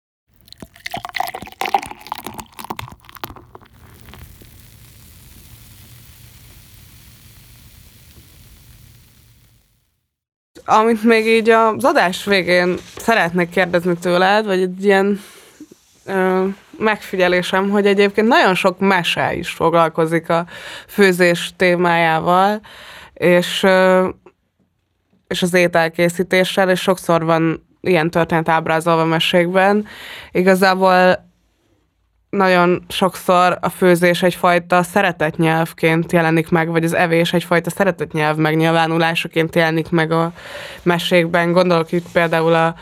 [10.65, 15.21] Amit még így az adás végén szeretnék kérdezni tőled, vagy egy ilyen
[16.07, 16.47] ö,
[16.79, 20.47] megfigyelésem, hogy egyébként nagyon sok mese is foglalkozik a
[20.89, 22.61] főzés témájával,
[23.15, 24.09] és, ö,
[25.29, 29.87] és az ételkészítéssel, és sokszor van ilyen történet ábrázolva mesékben.
[30.31, 31.31] Igazából
[32.37, 39.91] nagyon sokszor a főzés egyfajta szeretetnyelvként jelenik meg, vagy az evés egyfajta szeretetnyelv megnyilvánulásaként jelenik
[39.91, 40.33] meg a
[40.83, 41.53] mesékben.
[41.53, 42.75] Gondolok itt például a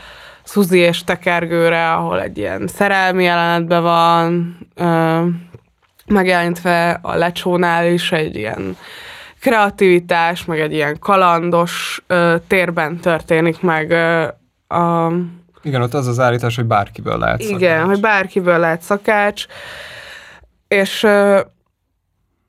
[0.43, 5.21] Szuzi és Tekergőre, ahol egy ilyen szerelmi jelenetben van, ö,
[6.05, 8.77] megjelentve a lecsónál is egy ilyen
[9.39, 14.27] kreativitás, meg egy ilyen kalandos ö, térben történik meg ö,
[14.75, 15.11] a
[15.63, 17.59] igen, ott az az állítás, hogy bárkiből lehet szakács.
[17.59, 19.45] Igen, hogy bárkiből lehet szakács,
[20.67, 21.07] és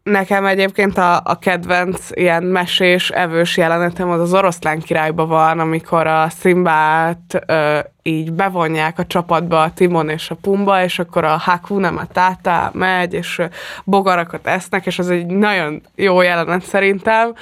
[0.02, 6.06] Nekem egyébként a, a kedvenc ilyen mesés, evős jelenetem az az oroszlán királyban van, amikor
[6.06, 11.36] a Szimbát ö, így bevonják a csapatba a Timon és a Pumba, és akkor a
[11.36, 13.42] Hakuna Matata megy, és
[13.84, 17.34] bogarakat esznek, és az egy nagyon jó jelenet szerintem.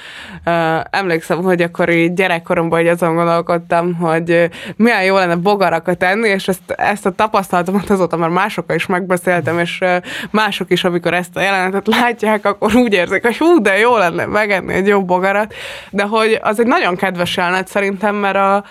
[0.89, 6.47] Emlékszem, hogy akkor így gyerekkoromban hogy azon gondolkodtam, hogy milyen jó lenne bogarakat enni, és
[6.47, 9.83] ezt, ezt a tapasztalatomat azóta már másokkal is megbeszéltem, és
[10.29, 14.25] mások is, amikor ezt a jelenetet látják, akkor úgy érzik, hogy hú, de jó lenne
[14.25, 15.53] megenni egy jó bogarat,
[15.89, 18.63] de hogy az egy nagyon kedves jelenet szerintem, mert a,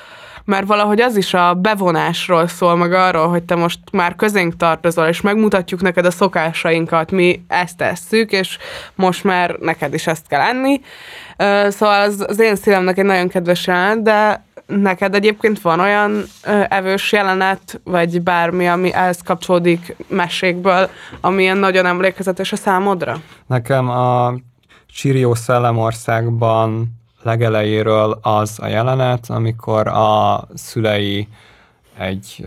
[0.45, 5.07] mert valahogy az is a bevonásról szól, meg arról, hogy te most már közénk tartozol,
[5.07, 8.59] és megmutatjuk neked a szokásainkat, mi ezt tesszük, és
[8.95, 10.81] most már neked is ezt kell enni.
[11.71, 16.25] Szóval az, az én szívemnek egy nagyon kedves jelenet, de neked egyébként van olyan
[16.69, 20.89] evős jelenet, vagy bármi, ami ehhez kapcsolódik mesékből,
[21.21, 23.17] ami ilyen nagyon emlékezetes a számodra?
[23.47, 24.35] Nekem a
[24.87, 31.29] Csirió Szellemországban legelejéről az a jelenet, amikor a szülei
[31.99, 32.47] egy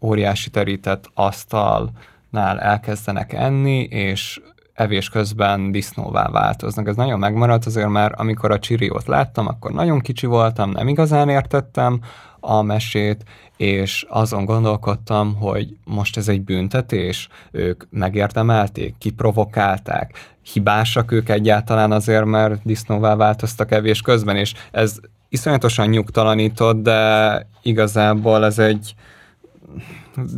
[0.00, 4.40] óriási terített asztalnál elkezdenek enni, és
[4.74, 6.88] evés közben disznóvá változnak.
[6.88, 11.28] Ez nagyon megmaradt azért, mert amikor a csiriót láttam, akkor nagyon kicsi voltam, nem igazán
[11.28, 12.00] értettem
[12.40, 13.24] a mesét,
[13.56, 22.24] és azon gondolkodtam, hogy most ez egy büntetés, ők megérdemelték, kiprovokálták, hibásak ők egyáltalán azért,
[22.24, 24.96] mert disznóvá változtak evés közben, és ez
[25.28, 28.94] iszonyatosan nyugtalanított, de igazából ez egy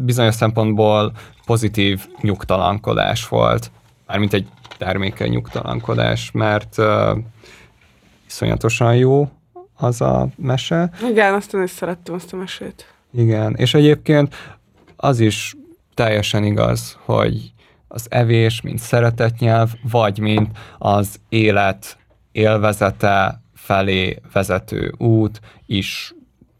[0.00, 1.12] bizonyos szempontból
[1.46, 3.70] pozitív nyugtalankodás volt.
[4.06, 4.48] Mármint egy
[4.78, 7.18] termékeny nyugtalankodás, mert uh,
[8.26, 9.28] iszonyatosan jó
[9.76, 10.90] az a mese.
[11.10, 12.94] Igen, azt én is szerettem azt a mesét.
[13.12, 14.34] Igen, és egyébként
[14.96, 15.54] az is
[15.94, 17.52] teljesen igaz, hogy
[17.88, 21.96] az evés, mint szeretetnyelv, vagy mint az élet
[22.32, 26.14] élvezete felé vezető út is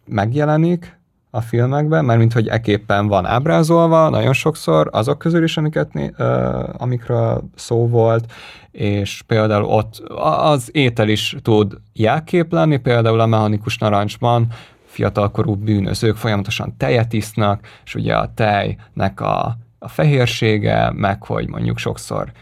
[0.05, 1.01] megjelenik,
[1.35, 6.83] a filmekben, mert mint hogy eképpen van ábrázolva nagyon sokszor, azok közül is, amiket, uh,
[6.83, 8.33] amikről szó volt,
[8.70, 9.99] és például ott
[10.39, 14.47] az étel is tud jelkép lenni, például a mechanikus narancsban
[14.85, 21.78] fiatalkorú bűnözők folyamatosan tejet isznak, és ugye a tejnek a, a fehérsége, meg hogy mondjuk
[21.78, 22.33] sokszor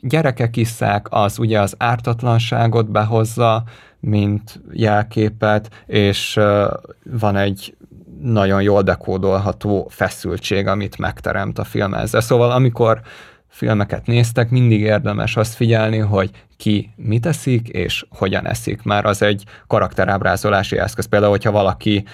[0.00, 3.64] gyerekek isszák, az ugye az ártatlanságot behozza,
[4.00, 6.72] mint jelképet, és uh,
[7.04, 7.76] van egy
[8.22, 12.20] nagyon jól dekódolható feszültség, amit megteremt a film ezzel.
[12.20, 13.00] Szóval amikor
[13.48, 18.82] filmeket néztek, mindig érdemes azt figyelni, hogy ki mit eszik, és hogyan eszik.
[18.82, 21.06] Már az egy karakterábrázolási eszköz.
[21.06, 22.04] Például, hogyha valaki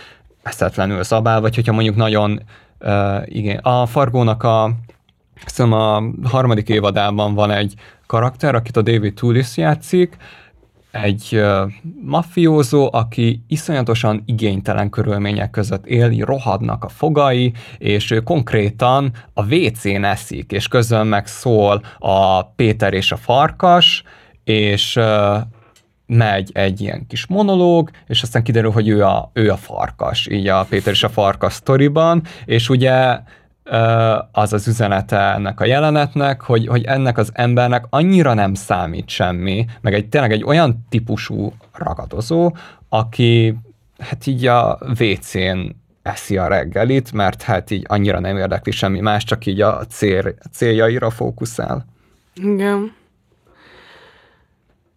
[0.43, 2.43] eszetlenül szabál, vagy hogyha mondjuk nagyon,
[2.81, 4.71] uh, igen, a Fargónak a,
[5.47, 7.75] szóval a harmadik évadában van egy
[8.07, 10.17] karakter, akit a David Toulis játszik,
[10.91, 19.13] egy uh, mafiózó, aki iszonyatosan igénytelen körülmények között él, rohadnak a fogai, és ő konkrétan
[19.35, 24.03] a WC-n eszik, és közön meg szól a Péter és a farkas,
[24.45, 25.37] és uh,
[26.09, 30.49] megy egy ilyen kis monológ, és aztán kiderül, hogy ő a, ő a farkas, így
[30.49, 33.19] a Péter és a farkas sztoriban, és ugye
[34.33, 39.67] az az üzenete ennek a jelenetnek, hogy, hogy ennek az embernek annyira nem számít semmi,
[39.81, 42.57] meg egy tényleg egy olyan típusú ragadozó,
[42.89, 43.55] aki
[43.99, 49.25] hát így a WC-n eszi a reggelit, mert hát így annyira nem érdekli semmi más,
[49.25, 51.85] csak így a cél, céljaira fókuszál.
[52.35, 52.93] Igen.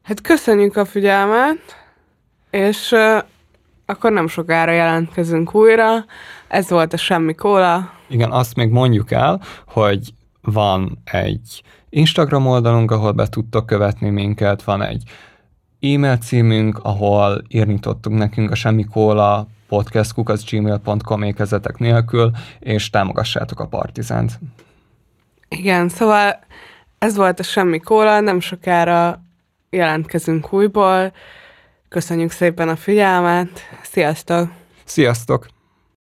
[0.03, 1.59] Hát köszönjük a figyelmet,
[2.49, 3.23] és uh,
[3.85, 6.05] akkor nem sokára jelentkezünk újra.
[6.47, 8.00] Ez volt a Semmi Kóla.
[8.11, 14.63] Igen, azt még mondjuk el, hogy van egy Instagram oldalunk, ahol be tudtok követni minket,
[14.63, 15.03] van egy
[15.79, 24.39] e-mail címünk, ahol írni tudtunk nekünk a semmikóla podcastkukacgmail.com ékezetek nélkül, és támogassátok a Partizánt.
[25.49, 26.39] Igen, szóval
[26.97, 29.21] ez volt a Semmi Kóla, nem sokára
[29.69, 31.13] jelentkezünk újból.
[31.89, 34.51] Köszönjük szépen a figyelmet, sziasztok!
[34.83, 35.47] Sziasztok!